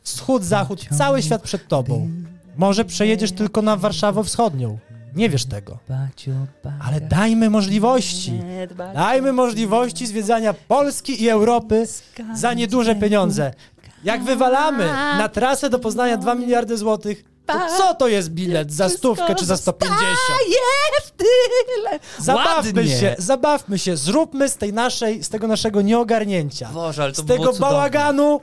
wschód, 0.03 0.45
zachód, 0.45 0.87
cały 0.99 1.23
świat 1.23 1.43
przed 1.43 1.69
tobą. 1.69 2.11
Może 2.57 2.85
przejedziesz 2.85 3.33
tylko 3.33 3.63
na 3.63 3.77
Warszawę 3.77 4.25
Wschodnią. 4.25 4.79
Nie 5.17 5.31
wiesz 5.31 5.45
tego. 5.45 5.79
Ale 6.81 7.01
dajmy 7.01 7.51
możliwości. 7.51 8.41
Dajmy 8.95 9.33
możliwości 9.33 10.07
zwiedzania 10.07 10.55
Polski 10.55 11.23
i 11.23 11.29
Europy 11.29 11.87
za 12.35 12.55
nieduże 12.55 12.95
pieniądze. 12.95 13.55
Jak 14.05 14.25
wywalamy 14.25 14.87
na 15.19 15.29
trasę 15.29 15.71
do 15.71 15.79
Poznania 15.79 16.17
2 16.17 16.35
miliardy 16.35 16.77
złotych, 16.77 17.25
to 17.47 17.53
co 17.79 17.95
to 17.95 18.09
jest 18.09 18.31
bilet 18.31 18.73
za 18.73 18.89
stówkę 18.89 19.35
czy 19.35 19.45
za 19.47 19.57
150? 19.57 20.01
Jest 20.95 21.17
tyle! 21.17 21.99
Zabawmy 22.19 22.73
Ładnie. 22.81 22.99
się, 22.99 23.15
zabawmy 23.19 23.79
się, 23.79 23.97
zróbmy 23.97 24.49
z 24.49 24.57
tej 24.57 24.73
naszej, 24.73 25.25
z 25.25 25.29
tego 25.29 25.47
naszego 25.47 25.83
nieogarnięcia, 25.83 26.69
Boże, 26.73 27.03
ale 27.03 27.13
to 27.13 27.23
z 27.23 27.25
było 27.25 27.39
tego 27.39 27.53
cudowne. 27.53 27.77
bałaganu 27.77 28.41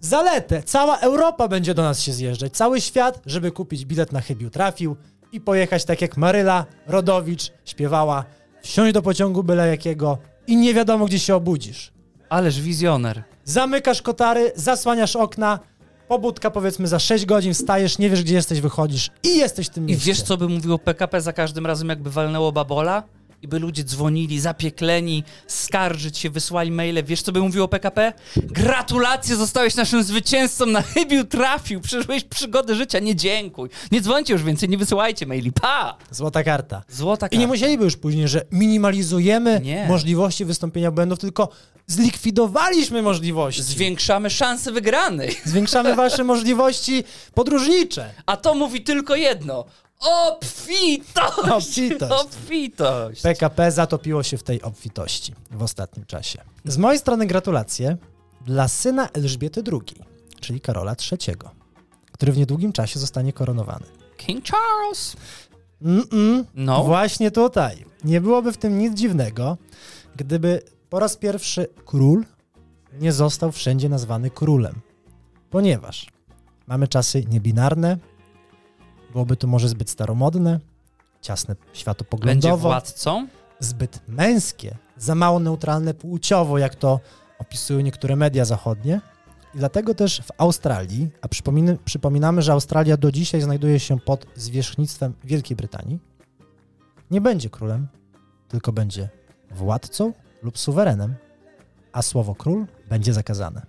zaletę. 0.00 0.62
Cała 0.62 0.98
Europa 0.98 1.48
będzie 1.48 1.74
do 1.74 1.82
nas 1.82 2.00
się 2.00 2.12
zjeżdżać, 2.12 2.52
cały 2.56 2.80
świat, 2.80 3.20
żeby 3.26 3.50
kupić 3.50 3.84
bilet 3.84 4.12
na 4.12 4.20
chybił 4.20 4.50
trafił 4.50 4.96
i 5.32 5.40
pojechać 5.40 5.84
tak 5.84 6.00
jak 6.02 6.16
Maryla 6.16 6.66
Rodowicz 6.86 7.52
śpiewała, 7.64 8.24
wsiąść 8.62 8.92
do 8.94 9.02
pociągu 9.02 9.42
byle 9.42 9.68
jakiego 9.68 10.18
i 10.46 10.56
nie 10.56 10.74
wiadomo 10.74 11.06
gdzie 11.06 11.18
się 11.18 11.34
obudzisz. 11.36 11.92
Ależ 12.28 12.60
wizjoner. 12.60 13.22
Zamykasz 13.44 14.02
kotary, 14.02 14.52
zasłaniasz 14.56 15.16
okna, 15.16 15.58
pobudka 16.08 16.50
powiedzmy 16.50 16.88
za 16.88 16.98
6 16.98 17.26
godzin, 17.26 17.54
wstajesz, 17.54 17.98
nie 17.98 18.10
wiesz 18.10 18.22
gdzie 18.22 18.34
jesteś, 18.34 18.60
wychodzisz 18.60 19.10
i 19.22 19.36
jesteś 19.38 19.66
w 19.66 19.70
tym 19.70 19.88
I 19.88 19.92
mieście. 19.92 20.06
wiesz, 20.06 20.22
co 20.22 20.36
by 20.36 20.48
mówiło 20.48 20.78
PKP 20.78 21.20
za 21.20 21.32
każdym 21.32 21.66
razem, 21.66 21.88
jakby 21.88 22.10
walnęło 22.10 22.52
babola? 22.52 23.02
I 23.42 23.48
by 23.48 23.58
ludzie 23.58 23.84
dzwonili, 23.84 24.40
zapiekleni, 24.40 25.24
skarżyć 25.46 26.18
się, 26.18 26.30
wysłali 26.30 26.70
maile. 26.70 27.04
Wiesz, 27.04 27.22
co 27.22 27.32
by 27.32 27.40
mówiło 27.40 27.68
PKP? 27.68 28.12
Gratulacje, 28.36 29.36
zostałeś 29.36 29.74
naszym 29.76 30.02
zwycięzcą, 30.02 30.66
na 30.66 30.82
chybił 30.82 31.24
trafił, 31.24 31.80
przeżyłeś 31.80 32.24
przygody 32.24 32.74
życia, 32.74 32.98
nie 32.98 33.16
dziękuj. 33.16 33.68
Nie 33.92 34.00
dzwońcie 34.00 34.32
już 34.32 34.42
więcej, 34.42 34.68
nie 34.68 34.78
wysyłajcie 34.78 35.26
maili, 35.26 35.52
pa! 35.52 35.96
Złota 36.10 36.42
karta. 36.44 36.82
Złota 36.88 37.26
I 37.26 37.30
nie 37.30 37.44
karta. 37.44 37.48
musieliby 37.54 37.84
już 37.84 37.96
później, 37.96 38.28
że 38.28 38.42
minimalizujemy 38.52 39.60
Nie. 39.64 39.86
możliwości 39.88 40.44
wystąpienia 40.44 40.90
błędów, 40.90 41.18
tylko 41.18 41.48
zlikwidowaliśmy 41.86 43.02
możliwości. 43.02 43.62
Zwiększamy 43.62 44.30
szanse 44.30 44.72
wygranej. 44.72 45.36
Zwiększamy 45.44 45.94
wasze 45.94 46.24
możliwości 46.24 47.04
podróżnicze. 47.34 48.10
A 48.26 48.36
to 48.36 48.54
mówi 48.54 48.82
tylko 48.84 49.16
jedno. 49.16 49.64
Obfitość! 50.00 51.48
Obfitość. 51.52 52.12
Obfitość! 52.12 53.22
PKP 53.22 53.72
zatopiło 53.72 54.22
się 54.22 54.38
w 54.38 54.42
tej 54.42 54.62
obfitości 54.62 55.34
w 55.50 55.62
ostatnim 55.62 56.06
czasie. 56.06 56.40
Z 56.64 56.78
mojej 56.78 56.98
strony 56.98 57.26
gratulacje 57.26 57.96
dla 58.46 58.68
syna 58.68 59.08
Elżbiety 59.12 59.62
II, 59.72 60.02
czyli 60.40 60.60
Karola 60.60 60.96
III, 61.12 61.36
który 62.12 62.32
w 62.32 62.36
niedługim 62.38 62.72
czasie 62.72 62.98
zostanie 63.00 63.32
koronowany. 63.32 63.86
King 64.16 64.44
Charles! 64.44 65.16
Mm-mm, 65.82 66.44
No. 66.54 66.84
Właśnie 66.84 67.30
tutaj. 67.30 67.84
Nie 68.04 68.20
byłoby 68.20 68.52
w 68.52 68.56
tym 68.56 68.78
nic 68.78 68.94
dziwnego, 68.98 69.56
gdyby 70.16 70.62
po 70.96 71.00
raz 71.00 71.16
pierwszy 71.16 71.66
król 71.84 72.24
nie 73.00 73.12
został 73.12 73.52
wszędzie 73.52 73.88
nazwany 73.88 74.30
królem. 74.30 74.80
Ponieważ 75.50 76.06
mamy 76.66 76.88
czasy 76.88 77.24
niebinarne, 77.24 77.98
byłoby 79.12 79.36
to 79.36 79.46
może 79.46 79.68
zbyt 79.68 79.90
staromodne, 79.90 80.60
ciasne 81.20 81.54
Będzie 81.54 81.80
światopoglądowo, 81.80 82.68
władcą? 82.68 83.28
zbyt 83.60 84.00
męskie, 84.08 84.76
za 84.96 85.14
mało 85.14 85.38
neutralne 85.38 85.94
płciowo, 85.94 86.58
jak 86.58 86.74
to 86.74 87.00
opisują 87.38 87.80
niektóre 87.80 88.16
media 88.16 88.44
zachodnie. 88.44 89.00
I 89.54 89.58
dlatego 89.58 89.94
też 89.94 90.20
w 90.20 90.30
Australii, 90.38 91.10
a 91.22 91.28
przypominy, 91.28 91.78
przypominamy, 91.84 92.42
że 92.42 92.52
Australia 92.52 92.96
do 92.96 93.12
dzisiaj 93.12 93.40
znajduje 93.40 93.80
się 93.80 94.00
pod 94.00 94.26
zwierzchnictwem 94.34 95.12
Wielkiej 95.24 95.56
Brytanii, 95.56 95.98
nie 97.10 97.20
będzie 97.20 97.50
królem, 97.50 97.86
tylko 98.48 98.72
będzie 98.72 99.08
władcą 99.50 100.12
lub 100.46 100.58
suwerenem, 100.58 101.14
a 101.92 102.02
słowo 102.02 102.34
król 102.34 102.66
będzie 102.88 103.12
zakazane, 103.12 103.66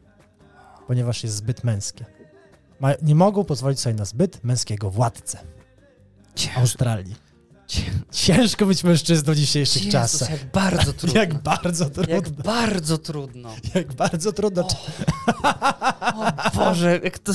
ponieważ 0.88 1.24
jest 1.24 1.36
zbyt 1.36 1.64
męskie. 1.64 2.06
Ma, 2.80 2.90
nie 3.02 3.16
mogą 3.16 3.44
pozwolić 3.44 3.80
sobie 3.80 3.96
na 3.96 4.06
zbyt 4.06 4.44
męskiego 4.44 4.90
władcę 4.92 5.38
Ciężko. 6.36 6.60
Australii. 6.60 7.16
Ciężko 8.12 8.66
być 8.66 8.84
mężczyzną 8.84 9.34
w 9.34 9.36
dzisiejszych 9.36 9.86
Jezus, 9.86 9.92
czasach. 9.92 10.30
jak 10.30 10.52
bardzo 10.52 10.94
trudno. 11.00 11.22
Jak 11.22 11.34
bardzo 11.34 11.86
trudno. 11.90 12.10
Jak 12.14 12.26
Jak, 12.26 12.34
bardzo 12.38 12.98
trudno. 13.00 13.50
bardzo 13.98 14.32
trudno. 14.34 14.68
O 16.16 16.32
Boże, 16.56 17.00
jak 17.04 17.20
to... 17.20 17.34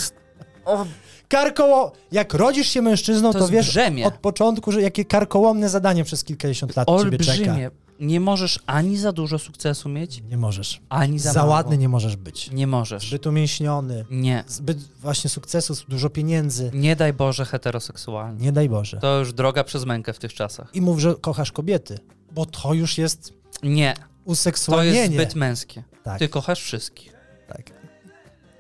O, 0.64 0.86
Karkoło, 1.28 1.92
jak 2.12 2.34
rodzisz 2.34 2.68
się 2.68 2.82
mężczyzną, 2.82 3.32
To 3.32 3.38
to, 3.38 3.48
wiesz 3.48 3.68
brzemię. 3.68 4.06
od 4.06 4.14
początku, 4.14 4.72
że 4.72 4.82
jakie 4.82 5.04
karkołomne 5.04 5.68
zadanie 5.68 6.04
przez 6.04 6.24
kilkadziesiąt 6.24 6.76
lat 6.76 6.88
ciebie 7.02 7.18
czeka. 7.18 7.56
Nie 8.02 8.20
możesz 8.20 8.58
ani 8.66 8.96
za 8.98 9.12
dużo 9.12 9.38
sukcesu 9.38 9.88
mieć, 9.88 10.22
Nie 10.22 10.36
możesz. 10.36 10.80
ani 10.88 11.18
za, 11.18 11.32
Za, 11.32 11.44
ładny 11.44 11.78
nie 11.78 11.88
możesz 11.88 12.16
być. 12.16 12.50
Nie 12.50 12.66
możesz. 12.66 13.08
Zbyt 13.08 13.26
umięśniony, 13.26 14.04
Nie. 14.10 14.44
zbyt 14.46 14.78
właśnie 15.00 15.30
sukcesu, 15.30 15.74
dużo 15.88 16.10
pieniędzy. 16.10 16.70
Nie 16.74 16.96
daj 16.96 17.12
Boże 17.12 17.44
heteroseksualnie. 17.44 18.44
Nie 18.44 18.52
daj 18.52 18.68
Boże. 18.68 18.98
To 18.98 19.18
już 19.18 19.32
droga 19.32 19.64
przez 19.64 19.84
mękę 19.84 20.12
w 20.12 20.18
tych 20.18 20.34
czasach. 20.34 20.70
I 20.74 20.80
mów, 20.80 20.98
że 21.00 21.14
kochasz 21.20 21.52
kobiety, 21.52 21.98
bo 22.32 22.46
to 22.46 22.74
już 22.74 22.98
jest 22.98 23.32
Nie. 23.62 23.94
To 23.94 24.02
useksualnienie. 24.24 24.98
jest 24.98 25.12
zbyt 25.12 25.34
męskie. 25.34 25.82
Tak, 26.04 26.18
Ty 26.18 26.28
kochasz 26.28 26.60
wszystkich. 26.62 27.12
tak. 27.48 27.70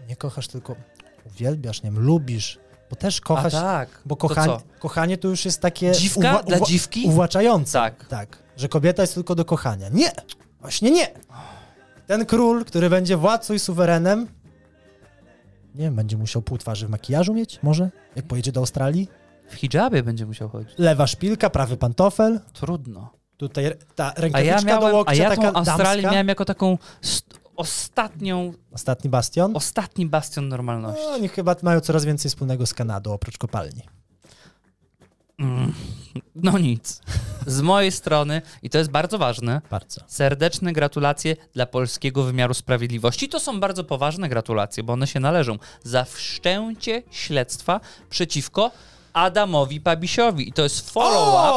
Nie 0.08 0.16
kochasz, 0.16 0.48
tylko 0.48 0.76
uwielbiasz, 1.26 1.82
nie 1.82 1.90
wiem, 1.90 2.00
lubisz, 2.04 2.58
bo 2.90 2.96
też 2.96 3.18
A 3.18 3.24
kochać, 3.26 3.52
tak. 3.52 3.88
bo 4.06 4.16
To 4.16 4.28
kochanie, 4.28 4.52
co? 4.56 4.62
kochanie 4.80 5.18
to 5.18 5.28
już 5.28 5.44
jest 5.44 5.60
takie 5.60 5.92
Dziwka 5.92 6.42
dla 6.42 6.60
dziwki? 6.60 7.04
uwłaczające. 7.06 7.72
Tak. 7.72 8.06
Tak, 8.08 8.41
że 8.56 8.68
kobieta 8.68 9.02
jest 9.02 9.14
tylko 9.14 9.34
do 9.34 9.44
kochania. 9.44 9.88
Nie! 9.88 10.12
Właśnie 10.60 10.90
nie! 10.90 11.08
Ten 12.06 12.26
król, 12.26 12.64
który 12.64 12.90
będzie 12.90 13.16
władcą 13.16 13.54
i 13.54 13.58
suwerenem, 13.58 14.26
nie 15.74 15.84
wiem, 15.84 15.94
będzie 15.96 16.16
musiał 16.16 16.42
pół 16.42 16.58
twarzy 16.58 16.86
w 16.86 16.90
makijażu 16.90 17.34
mieć, 17.34 17.58
może? 17.62 17.90
Jak 18.16 18.26
pojedzie 18.26 18.52
do 18.52 18.60
Australii? 18.60 19.08
W 19.48 19.54
hijabie 19.54 20.02
będzie 20.02 20.26
musiał 20.26 20.48
chodzić. 20.48 20.74
Lewa 20.78 21.06
szpilka, 21.06 21.50
prawy 21.50 21.76
pantofel, 21.76 22.40
Trudno. 22.52 23.10
tutaj 23.36 23.72
ta 23.94 24.14
A 24.14 24.20
rękawiczka 24.20 24.56
ja 24.56 24.62
miałem, 24.62 24.90
do 24.90 24.96
łokcia, 24.96 25.12
a 25.12 25.14
ja 25.14 25.36
taka 25.36 25.52
Australię 25.52 26.02
miałem 26.02 26.28
jako 26.28 26.44
taką 26.44 26.78
st- 27.02 27.40
ostatnią, 27.56 28.52
Ostatni 28.72 29.10
bastion. 29.10 29.56
ostatni 29.56 30.06
bastion 30.06 30.48
normalności. 30.48 31.02
No, 31.06 31.14
oni 31.14 31.28
chyba 31.28 31.56
mają 31.62 31.80
coraz 31.80 32.04
więcej 32.04 32.28
wspólnego 32.28 32.66
z 32.66 32.74
Kanadą, 32.74 33.12
oprócz 33.12 33.38
kopalni. 33.38 33.82
Mm. 35.42 35.72
No 36.34 36.58
nic. 36.58 37.00
Z 37.46 37.60
mojej 37.60 37.92
strony, 37.92 38.42
i 38.62 38.70
to 38.70 38.78
jest 38.78 38.90
bardzo 38.90 39.18
ważne, 39.18 39.60
Bardzo. 39.70 40.00
serdeczne 40.06 40.72
gratulacje 40.72 41.36
dla 41.54 41.66
polskiego 41.66 42.22
wymiaru 42.22 42.54
sprawiedliwości. 42.54 43.28
To 43.28 43.40
są 43.40 43.60
bardzo 43.60 43.84
poważne 43.84 44.28
gratulacje, 44.28 44.82
bo 44.82 44.92
one 44.92 45.06
się 45.06 45.20
należą 45.20 45.58
za 45.82 46.04
wszczęcie 46.04 47.02
śledztwa 47.10 47.80
przeciwko 48.10 48.70
Adamowi 49.12 49.80
Pabisiowi. 49.80 50.48
I 50.48 50.52
to 50.52 50.62
jest 50.62 50.90
follow-up. 50.90 51.52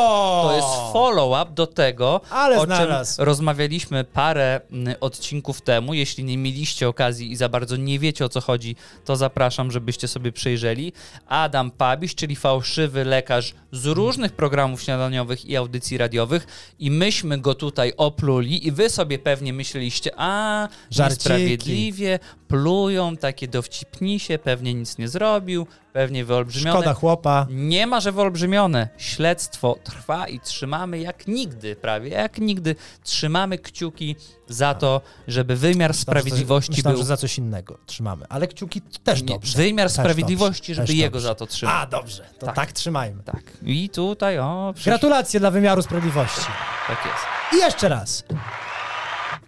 To 0.49 0.53
jest 0.55 0.93
follow-up 0.93 1.51
do 1.55 1.67
tego, 1.67 2.21
Ale 2.29 2.55
o 2.57 2.59
czym 2.59 2.75
znalazł. 2.75 3.25
rozmawialiśmy 3.25 4.03
parę 4.03 4.61
mm, 4.71 4.95
odcinków 5.01 5.61
temu. 5.61 5.93
Jeśli 5.93 6.23
nie 6.23 6.37
mieliście 6.37 6.87
okazji 6.87 7.31
i 7.31 7.35
za 7.35 7.49
bardzo 7.49 7.75
nie 7.77 7.99
wiecie 7.99 8.25
o 8.25 8.29
co 8.29 8.41
chodzi, 8.41 8.75
to 9.05 9.15
zapraszam, 9.15 9.71
żebyście 9.71 10.07
sobie 10.07 10.31
przejrzeli. 10.31 10.93
Adam 11.27 11.71
Pabiś, 11.71 12.15
czyli 12.15 12.35
fałszywy 12.35 13.05
lekarz 13.05 13.53
z 13.71 13.85
różnych 13.85 14.31
programów 14.31 14.81
śniadaniowych 14.81 15.45
i 15.45 15.55
audycji 15.57 15.97
radiowych 15.97 16.47
i 16.79 16.91
myśmy 16.91 17.37
go 17.37 17.55
tutaj 17.55 17.93
opluli 17.97 18.67
i 18.67 18.71
wy 18.71 18.89
sobie 18.89 19.19
pewnie 19.19 19.53
myśleliście, 19.53 20.11
a 20.17 20.67
Żarciki. 20.91 21.29
niesprawiedliwie, 21.29 22.19
plują, 22.47 23.17
takie 23.17 23.47
dowcipnisie, 23.47 24.37
pewnie 24.39 24.73
nic 24.73 24.97
nie 24.97 25.07
zrobił, 25.07 25.67
pewnie 25.93 26.25
wyolbrzymione. 26.25 26.79
Szkoda 26.79 26.93
chłopa. 26.93 27.47
Nie 27.49 27.87
ma, 27.87 27.99
że 27.99 28.11
wyolbrzymione. 28.11 28.89
Śledztwo 28.97 29.75
trwa 29.83 30.27
i 30.27 30.39
trzymamy 30.39 30.99
jak 30.99 31.27
nigdy, 31.27 31.75
prawie 31.75 32.09
jak 32.09 32.37
nigdy, 32.37 32.75
trzymamy 33.03 33.57
kciuki 33.57 34.15
za 34.47 34.73
to, 34.73 35.01
żeby 35.27 35.55
wymiar 35.55 35.93
sprawiedliwości 35.93 36.71
Myślałem, 36.71 36.95
był... 36.95 37.03
że 37.03 37.07
za 37.07 37.17
coś 37.17 37.37
innego 37.37 37.77
trzymamy. 37.85 38.25
Ale 38.29 38.47
kciuki 38.47 38.81
też 38.81 39.21
Nie, 39.21 39.27
dobrze. 39.27 39.57
wymiar 39.57 39.87
Też 39.87 39.93
sprawiedliwości, 39.93 40.71
dobrze. 40.75 40.87
żeby 40.87 40.97
jego 40.99 41.11
dobrze. 41.13 41.27
za 41.27 41.35
to 41.35 41.47
trzymać. 41.47 41.75
A, 41.77 41.85
dobrze. 41.85 42.23
To 42.39 42.45
tak, 42.45 42.55
Tak. 42.55 42.71
trzymajmy. 42.71 43.23
Tak. 43.23 43.43
I 43.63 43.89
tutaj, 43.89 44.39
o, 44.39 44.73
Gratulacje 44.85 45.39
dla 45.39 45.51
wymiaru 45.51 45.81
sprawiedliwości. 45.81 46.41
tak 46.87 47.05
jest. 47.05 47.23
I 47.53 47.57
jeszcze 47.57 47.89
raz. 47.89 48.23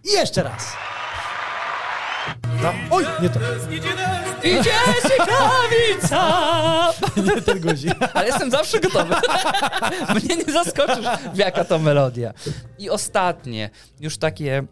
I 0.06 0.12
jeszcze 0.12 0.44
raz. 0.44 0.74
No. 2.64 2.74
Oj, 2.92 3.06
nie 3.22 3.30
to. 3.30 3.40
Idzie 4.44 4.72
ciekawica! 5.10 6.24
Nie 7.36 7.42
ten 7.42 7.60
guzik. 7.60 7.94
Ale 8.14 8.28
jestem 8.28 8.52
zawsze 8.52 8.80
gotowy. 8.80 9.16
Mnie 10.16 10.36
nie 10.36 10.54
zaskoczysz, 10.54 11.06
jaka 11.36 11.64
to 11.66 11.80
melodia. 11.80 12.34
I 12.80 12.90
ostatnie, 12.90 13.70
już 14.00 14.18
takie 14.18 14.64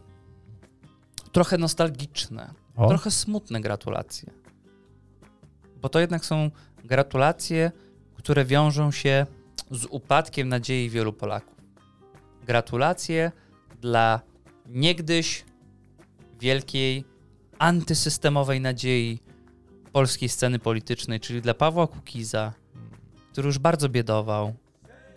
trochę 1.32 1.58
nostalgiczne, 1.58 2.54
O. 2.76 2.88
trochę 2.88 3.12
smutne 3.12 3.62
gratulacje. 3.62 4.34
Bo 5.82 5.90
to 5.90 6.00
jednak 6.00 6.26
są 6.26 6.52
gratulacje, 6.84 7.72
które 8.16 8.46
wiążą 8.46 8.92
się 8.92 9.26
z 9.72 9.86
upadkiem 9.86 10.50
nadziei 10.50 10.90
wielu 10.90 11.14
Polaków. 11.14 11.56
Gratulacje 12.44 13.32
dla 13.82 14.20
niegdyś 14.66 15.46
wielkiej 16.40 17.06
antysystemowej 17.60 18.62
nadziei 18.62 19.20
polskiej 19.92 20.30
sceny 20.30 20.60
politycznej, 20.60 21.20
czyli 21.20 21.42
dla 21.42 21.54
Pawła 21.54 21.88
Kukiza, 21.88 22.54
który 23.32 23.46
już 23.48 23.58
bardzo 23.60 23.90
biedował, 23.90 24.54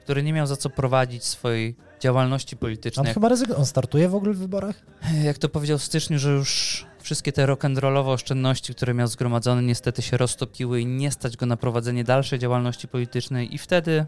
który 0.01 0.23
nie 0.23 0.33
miał 0.33 0.47
za 0.47 0.57
co 0.57 0.71
prowadzić 0.71 1.25
swojej 1.25 1.77
działalności 2.01 2.57
On 2.57 2.59
politycznej. 2.59 3.15
chyba 3.15 3.29
rezygnował. 3.29 3.61
On 3.61 3.67
startuje 3.67 4.09
w 4.09 4.15
ogóle 4.15 4.33
w 4.33 4.39
wyborach? 4.39 4.77
Jak 5.23 5.39
to 5.39 5.49
powiedział 5.49 5.79
w 5.79 5.83
styczniu, 5.83 6.19
że 6.19 6.31
już 6.31 6.87
wszystkie 7.03 7.33
te 7.33 7.47
rock'n'rollowe 7.47 8.09
oszczędności, 8.09 8.75
które 8.75 8.95
miał 8.95 9.07
zgromadzone, 9.07 9.63
niestety 9.63 10.03
się 10.03 10.17
roztopiły 10.17 10.81
i 10.81 10.87
nie 10.87 11.11
stać 11.11 11.37
go 11.37 11.47
na 11.47 11.57
prowadzenie 11.57 12.05
dalszej 12.05 12.39
działalności 12.39 12.89
politycznej. 12.89 13.55
I 13.55 13.59
wtedy, 13.59 14.07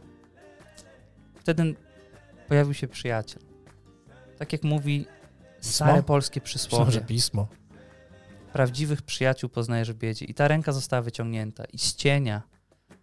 wtedy 1.41 1.75
pojawił 2.49 2.75
się 2.75 2.89
przyjaciel. 2.89 3.43
Tak 4.39 4.53
jak 4.53 4.63
mówi 4.63 5.07
stare 5.61 6.03
polskie 6.03 6.41
Myślałem, 6.41 6.45
przysłowie. 6.45 6.93
że 6.93 7.01
pismo. 7.01 7.49
Prawdziwych 8.53 9.03
przyjaciół 9.03 9.51
poznajesz 9.51 9.93
w 9.93 9.97
biedzie. 9.97 10.25
I 10.25 10.35
ta 10.35 10.49
ręka 10.49 10.73
została 10.73 11.03
wyciągnięta. 11.03 11.65
I 11.65 11.79
z 11.79 11.95
cienia, 11.95 12.43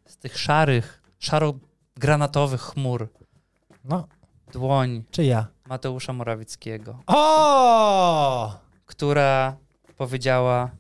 z 0.06 0.18
tych 0.18 0.38
szarych, 0.38 1.02
szaro-granatowych 1.20 2.62
chmur, 2.62 3.10
No, 3.84 4.08
dłoń 4.54 5.04
czy 5.12 5.24
ja? 5.24 5.48
Mateusza 5.66 6.14
Morawieckiego, 6.14 7.00
O! 7.08 8.60
która 8.86 9.58
powiedziała: 9.98 10.72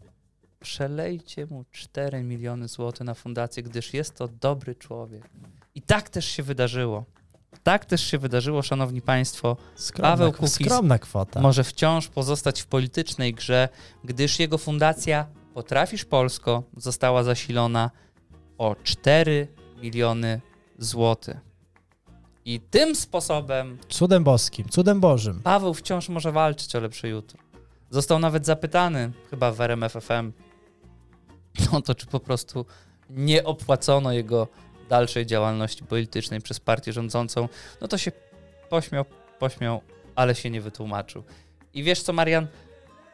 Przelejcie 0.59 1.45
mu 1.45 1.65
4 1.72 2.24
miliony 2.24 2.68
złotych 2.68 3.05
na 3.05 3.13
fundację, 3.13 3.63
gdyż 3.63 3.93
jest 3.93 4.15
to 4.15 4.28
dobry 4.28 4.76
człowiek. 4.76 5.30
I 5.76 5.82
tak 5.82 6.09
też 6.09 6.26
się 6.26 6.43
wydarzyło. 6.43 7.05
Tak 7.68 7.86
też 7.86 8.01
się 8.03 8.18
wydarzyło, 8.18 8.61
szanowni 8.61 9.01
państwo. 9.01 9.57
Skromna, 9.76 10.11
Paweł 10.11 10.32
Kukiz 10.32 10.53
skromna 10.53 10.99
kwota. 10.99 11.41
Może 11.41 11.63
wciąż 11.63 12.07
pozostać 12.07 12.61
w 12.61 12.65
politycznej 12.65 13.34
grze, 13.34 13.70
gdyż 14.03 14.39
jego 14.39 14.57
fundacja 14.57 15.28
Potrafisz 15.53 16.05
Polsko 16.05 16.63
została 16.78 17.24
zasilona 17.24 17.91
o 18.57 18.76
4 18.84 19.47
miliony 19.82 20.41
złotych. 20.78 21.38
I 22.45 22.59
tym 22.59 22.95
sposobem 22.95 23.78
Cudem 23.89 24.24
boskim, 24.24 24.70
cudem 24.70 24.99
bożym. 24.99 25.41
Paweł 25.43 25.74
wciąż 25.74 26.09
może 26.09 26.32
walczyć 26.32 26.76
o 26.76 26.80
lepsze 26.80 27.07
jutro. 27.07 27.39
Został 27.89 28.20
nawet 28.20 28.45
zapytany, 28.45 29.11
chyba 29.30 29.51
w 29.51 29.61
RMFFM, 29.61 30.32
o 31.78 31.82
to, 31.82 31.95
czy 31.95 32.05
po 32.05 32.20
prostu 32.20 32.65
nie 33.09 33.43
opłacono 33.43 34.11
jego 34.11 34.47
dalszej 34.89 35.25
działalności 35.25 35.83
politycznej 35.83 36.41
przez 36.41 36.59
partię 36.59 36.93
rządzącą. 36.93 37.49
No 37.81 37.88
to 37.88 37.97
się 37.97 38.11
pośmiał, 38.69 39.05
pośmiał, 39.39 39.81
ale 40.15 40.35
się 40.35 40.49
nie 40.49 40.61
wytłumaczył. 40.61 41.23
I 41.73 41.83
wiesz 41.83 42.01
co, 42.01 42.13
Marian? 42.13 42.47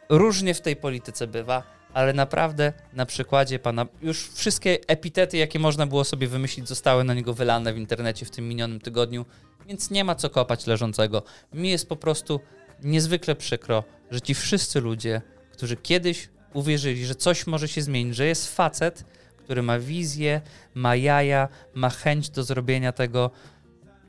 Różnie 0.09 0.53
w 0.53 0.61
tej 0.61 0.76
polityce 0.76 1.28
bywa, 1.28 1.63
ale 1.93 2.13
naprawdę 2.13 2.74
na 2.93 3.05
przykładzie 3.05 3.59
pana, 3.59 3.86
już 4.01 4.30
wszystkie 4.30 4.78
epitety, 4.88 5.38
jakie 5.38 5.59
można 5.59 5.88
było 5.88 6.03
sobie 6.03 6.28
wymyślić, 6.28 6.67
zostały 6.67 7.03
na 7.03 7.13
niego 7.13 7.34
wylane 7.34 7.74
w 7.74 7.78
internecie 7.78 8.26
w 8.26 8.32
tym 8.32 8.47
minionym 8.49 8.80
tygodniu, 8.80 9.26
więc 9.67 9.89
nie 9.89 10.03
ma 10.03 10.15
co 10.15 10.30
kopać 10.30 10.67
leżącego. 10.67 11.24
Mi 11.53 11.69
jest 11.69 11.89
po 11.89 11.95
prostu 11.95 12.39
niezwykle 12.84 13.36
przykro, 13.36 13.84
że 14.11 14.21
ci 14.21 14.34
wszyscy 14.34 14.82
ludzie, 14.82 15.21
którzy 15.51 15.78
kiedyś 15.78 16.30
uwierzyli, 16.53 17.05
że 17.05 17.15
coś 17.15 17.47
może 17.47 17.67
się 17.67 17.82
zmienić, 17.82 18.15
że 18.15 18.26
jest 18.26 18.55
facet, 18.55 19.05
który 19.44 19.64
ma 19.64 19.80
wizję, 19.80 20.41
ma 20.74 20.96
jaja, 20.96 21.48
ma 21.74 21.89
chęć 21.89 22.30
do 22.30 22.44
zrobienia 22.44 22.91
tego, 22.91 23.32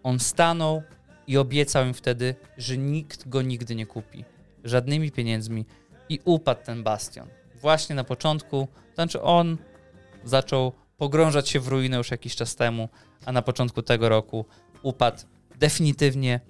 on 0.02 0.18
stanął 0.18 0.82
i 1.26 1.36
obiecał 1.36 1.86
im 1.86 1.94
wtedy, 1.94 2.34
że 2.58 2.78
nikt 2.78 3.28
go 3.28 3.42
nigdy 3.42 3.74
nie 3.74 3.86
kupi. 3.86 4.24
Żadnymi 4.64 5.10
pieniędzmi. 5.10 5.66
I 6.08 6.18
upadł 6.24 6.64
ten 6.64 6.82
bastion. 6.82 7.28
Właśnie 7.60 7.96
na 7.96 8.04
początku, 8.04 8.68
znaczy 8.94 9.22
on 9.22 9.58
zaczął 10.24 10.72
pogrążać 10.96 11.48
się 11.48 11.60
w 11.60 11.68
ruinę 11.68 11.96
już 11.96 12.10
jakiś 12.10 12.36
czas 12.36 12.56
temu, 12.56 12.88
a 13.26 13.32
na 13.32 13.42
początku 13.42 13.82
tego 13.82 14.08
roku 14.08 14.44
upadł 14.82 15.22
definitywnie 15.58 16.40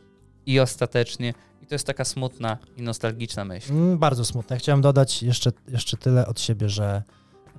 i 0.47 0.61
ostatecznie. 0.61 1.35
I 1.63 1.67
to 1.67 1.75
jest 1.75 1.87
taka 1.87 2.05
smutna 2.05 2.59
i 2.77 2.83
nostalgiczna 2.83 3.45
myśl. 3.45 3.73
Mm, 3.73 3.99
bardzo 3.99 4.25
smutne. 4.25 4.59
Chciałem 4.59 4.81
dodać 4.81 5.23
jeszcze, 5.23 5.53
jeszcze 5.69 5.97
tyle 5.97 6.27
od 6.27 6.41
siebie, 6.41 6.69
że 6.69 7.03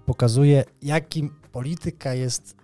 pokazuje, 0.06 0.64
jakim 0.82 1.36
polityka 1.52 2.14
jest 2.14 2.56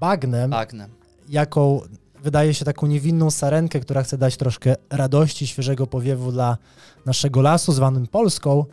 bagnem, 0.00 0.50
Bagnem. 0.50 0.90
jaką 1.28 1.80
wydaje 2.22 2.54
się 2.54 2.64
taką 2.64 2.86
niewinną 2.86 3.30
sarenkę, 3.30 3.80
która 3.80 4.02
chce 4.02 4.18
dać 4.18 4.36
troszkę 4.36 4.74
radości, 4.90 5.46
świeżego 5.46 5.86
powiewu 5.86 6.32
dla 6.32 6.58
naszego 7.06 7.42
lasu 7.42 7.72
zwanym 7.72 8.06
Polską, 8.06 8.64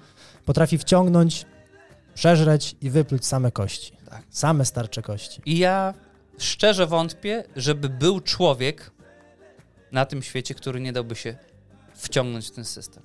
potrafi 0.45 0.77
wciągnąć, 0.77 1.45
przeżreć 2.13 2.75
i 2.81 2.89
wypluć 2.89 3.25
same 3.25 3.51
kości. 3.51 3.93
Tak. 4.09 4.23
Same 4.29 4.65
starcze 4.65 5.01
kości. 5.01 5.41
I 5.45 5.57
ja 5.57 5.93
szczerze 6.37 6.87
wątpię, 6.87 7.43
żeby 7.55 7.89
był 7.89 8.19
człowiek 8.19 8.91
na 9.91 10.05
tym 10.05 10.21
świecie, 10.23 10.53
który 10.55 10.81
nie 10.81 10.93
dałby 10.93 11.15
się 11.15 11.37
wciągnąć 11.95 12.47
w 12.47 12.51
ten 12.51 12.65
system 12.65 13.03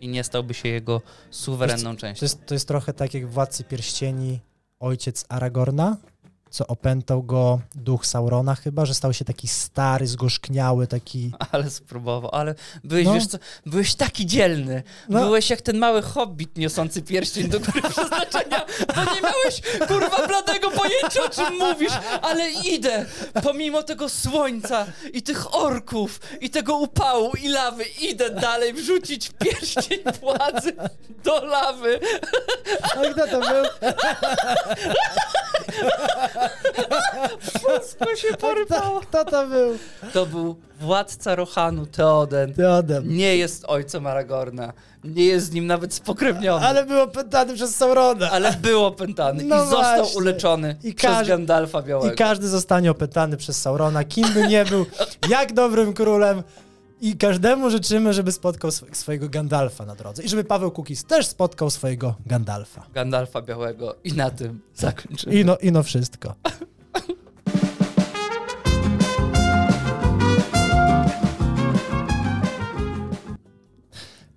i 0.00 0.08
nie 0.08 0.24
stałby 0.24 0.54
się 0.54 0.68
jego 0.68 1.02
suwerenną 1.30 1.94
To 1.94 2.00
częścią. 2.00 2.24
jest, 2.24 2.46
to 2.46 2.54
jest 2.54 2.68
trochę 2.68 2.92
tak 2.92 3.14
jak 3.14 3.30
Władcy 3.30 3.64
Pierścieni 3.64 4.40
ojciec 4.78 5.24
Aragorna, 5.28 5.98
co 6.50 6.66
opętał 6.66 7.22
go 7.22 7.60
duch 7.74 8.06
Saurona 8.06 8.54
chyba, 8.54 8.86
że 8.86 8.94
stał 8.94 9.12
się 9.12 9.24
taki 9.24 9.48
stary, 9.48 10.06
zgorzkniały, 10.06 10.86
taki... 10.86 11.32
Ale 11.52 11.70
spróbował, 11.70 12.30
ale 12.34 12.54
byłeś, 12.84 13.06
No. 13.06 13.14
wiesz 13.14 13.26
co, 13.26 13.38
byłeś 13.66 13.94
taki 13.94 14.26
dzielny. 14.26 14.82
No. 15.08 15.20
Byłeś 15.20 15.50
jak 15.50 15.60
ten 15.60 15.78
mały 15.78 16.02
hobbit 16.02 16.58
niosący 16.58 17.02
pierścień 17.02 17.48
do 17.48 17.60
góry 17.60 17.82
przeznaczenia, 17.90 18.64
bo 18.96 19.14
nie 19.14 19.20
miałeś, 19.20 19.60
kurwa, 19.88 20.26
bladego 20.26 20.70
pojęcia, 20.70 21.22
o 21.24 21.28
czym 21.28 21.58
mówisz, 21.58 21.92
ale 22.22 22.50
idę, 22.50 23.06
pomimo 23.42 23.82
tego 23.82 24.08
słońca 24.08 24.86
i 25.12 25.22
tych 25.22 25.54
orków 25.54 26.20
i 26.40 26.50
tego 26.50 26.76
upału 26.76 27.32
i 27.42 27.48
lawy, 27.48 27.84
idę 27.84 28.30
dalej 28.30 28.72
wrzucić 28.72 29.30
pierścień 29.38 29.98
władzy 30.20 30.72
do 31.24 31.44
lawy. 31.44 32.00
Ale 32.96 33.14
kto 33.14 33.26
to 33.26 33.40
był? 33.40 33.64
Wszystko 37.40 38.16
się 38.16 38.28
porypało. 38.40 39.00
Kto 39.00 39.24
to 39.24 39.46
był? 39.46 39.78
To 40.12 40.26
był 40.26 40.56
władca 40.80 41.34
Rohanu, 41.34 41.86
Teoden. 41.86 42.54
Teodem. 42.54 43.16
Nie 43.16 43.36
jest 43.36 43.64
ojcem 43.68 44.06
Aragorna. 44.06 44.72
Nie 45.04 45.24
jest 45.24 45.46
z 45.46 45.52
nim 45.52 45.66
nawet 45.66 45.94
spokrewniony. 45.94 46.66
Ale 46.66 46.84
był 46.86 47.00
opętany 47.00 47.54
przez 47.54 47.76
Saurona. 47.76 48.30
Ale 48.30 48.52
był 48.52 48.84
opętany 48.84 49.44
No 49.44 49.56
i 49.56 49.68
został 49.68 49.96
właśnie. 49.96 50.16
uleczony 50.18 50.76
I 50.84 50.94
przez 50.94 51.10
każ- 51.10 51.28
Gandalfa 51.28 51.82
Białego. 51.82 52.12
I 52.12 52.16
każdy 52.16 52.48
zostanie 52.48 52.90
opętany 52.90 53.36
przez 53.36 53.60
Saurona, 53.62 54.04
kim 54.04 54.28
by 54.34 54.48
nie 54.48 54.64
był, 54.64 54.86
jak 55.28 55.52
dobrym 55.52 55.92
królem. 55.92 56.42
I 57.00 57.16
każdemu 57.16 57.70
życzymy, 57.70 58.12
żeby 58.12 58.32
spotkał 58.32 58.68
sw- 58.70 58.96
swojego 58.96 59.28
Gandalfa 59.28 59.86
na 59.86 59.94
drodze. 59.94 60.22
I 60.22 60.28
żeby 60.28 60.44
Paweł 60.44 60.70
Kukiz 60.70 61.04
też 61.04 61.26
spotkał 61.26 61.70
swojego 61.70 62.14
Gandalfa. 62.26 62.86
Gandalfa 62.94 63.42
Białego. 63.42 63.96
I 64.04 64.12
na 64.12 64.30
tym 64.30 64.60
zakończymy. 64.74 65.34
I 65.34 65.44
no, 65.44 65.56
i 65.56 65.72
no 65.72 65.82
wszystko. 65.82 66.34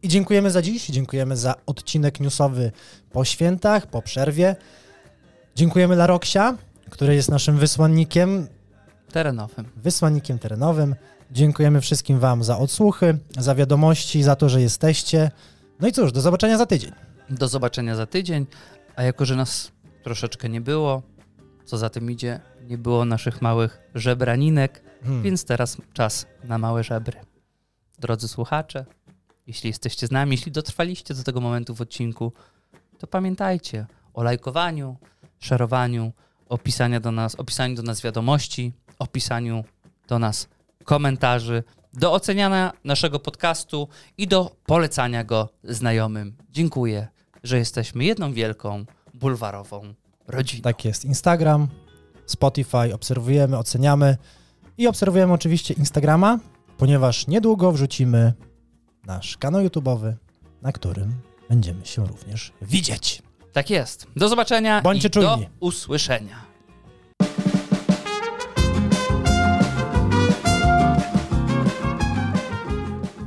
I 0.03 0.07
dziękujemy 0.07 0.51
za 0.51 0.61
dziś, 0.61 0.85
dziękujemy 0.87 1.37
za 1.37 1.55
odcinek 1.65 2.19
newsowy 2.19 2.71
po 3.11 3.25
świętach, 3.25 3.87
po 3.87 4.01
przerwie. 4.01 4.55
Dziękujemy 5.55 5.95
dla 5.95 6.07
Roksia, 6.07 6.57
który 6.89 7.15
jest 7.15 7.29
naszym 7.31 7.57
wysłannikiem, 7.57 8.47
Terenowym. 9.11 9.65
wysłannikiem 9.75 10.39
terenowym. 10.39 10.95
Dziękujemy 11.31 11.81
wszystkim 11.81 12.19
Wam 12.19 12.43
za 12.43 12.57
odsłuchy, 12.57 13.17
za 13.37 13.55
wiadomości, 13.55 14.23
za 14.23 14.35
to, 14.35 14.49
że 14.49 14.61
jesteście. 14.61 15.31
No 15.79 15.87
i 15.87 15.91
cóż, 15.91 16.11
do 16.11 16.21
zobaczenia 16.21 16.57
za 16.57 16.65
tydzień. 16.65 16.91
Do 17.29 17.47
zobaczenia 17.47 17.95
za 17.95 18.05
tydzień. 18.05 18.45
A 18.95 19.03
jako, 19.03 19.25
że 19.25 19.35
nas 19.35 19.71
troszeczkę 20.03 20.49
nie 20.49 20.61
było, 20.61 21.01
co 21.65 21.77
za 21.77 21.89
tym 21.89 22.11
idzie, 22.11 22.39
nie 22.67 22.77
było 22.77 23.05
naszych 23.05 23.41
małych 23.41 23.79
żebraninek, 23.95 24.89
Hmm. 25.03 25.23
więc 25.23 25.45
teraz 25.45 25.77
czas 25.93 26.25
na 26.43 26.57
małe 26.57 26.83
żebry. 26.83 27.19
Drodzy 27.99 28.27
słuchacze, 28.27 28.85
jeśli 29.47 29.67
jesteście 29.67 30.07
z 30.07 30.11
nami, 30.11 30.31
jeśli 30.31 30.51
dotrwaliście 30.51 31.13
do 31.13 31.23
tego 31.23 31.41
momentu 31.41 31.75
w 31.75 31.81
odcinku, 31.81 32.33
to 32.97 33.07
pamiętajcie 33.07 33.85
o 34.13 34.23
lajkowaniu, 34.23 34.97
szerowaniu, 35.39 36.11
opisania 36.49 36.99
do 36.99 37.11
nas, 37.11 37.35
opisaniu 37.35 37.75
do 37.75 37.83
nas 37.83 38.01
wiadomości, 38.01 38.73
opisaniu 38.99 39.63
do 40.07 40.19
nas 40.19 40.47
komentarzy, 40.89 41.63
do 41.93 42.13
oceniania 42.13 42.73
naszego 42.83 43.19
podcastu 43.19 43.87
i 44.17 44.27
do 44.27 44.55
polecania 44.65 45.23
go 45.23 45.49
znajomym. 45.63 46.37
Dziękuję, 46.49 47.07
że 47.43 47.57
jesteśmy 47.57 48.03
jedną 48.03 48.33
wielką 48.33 48.85
bulwarową 49.13 49.93
rodziną. 50.27 50.61
Tak 50.61 50.85
jest. 50.85 51.05
Instagram, 51.05 51.67
Spotify, 52.25 52.93
obserwujemy, 52.93 53.57
oceniamy 53.57 54.17
i 54.77 54.87
obserwujemy 54.87 55.33
oczywiście 55.33 55.73
Instagrama, 55.73 56.39
ponieważ 56.77 57.27
niedługo 57.27 57.71
wrzucimy 57.71 58.33
nasz 59.05 59.37
kanał 59.37 59.61
YouTube'owy, 59.61 60.13
na 60.61 60.71
którym 60.71 61.13
będziemy 61.49 61.85
się 61.85 62.05
również 62.05 62.51
widzieć. 62.61 63.21
Tak 63.53 63.69
jest. 63.69 64.07
Do 64.15 64.29
zobaczenia 64.29 64.81
Bądźcie 64.81 65.07
i 65.07 65.11
do 65.11 65.21
czujni. 65.35 65.49
usłyszenia. 65.59 66.48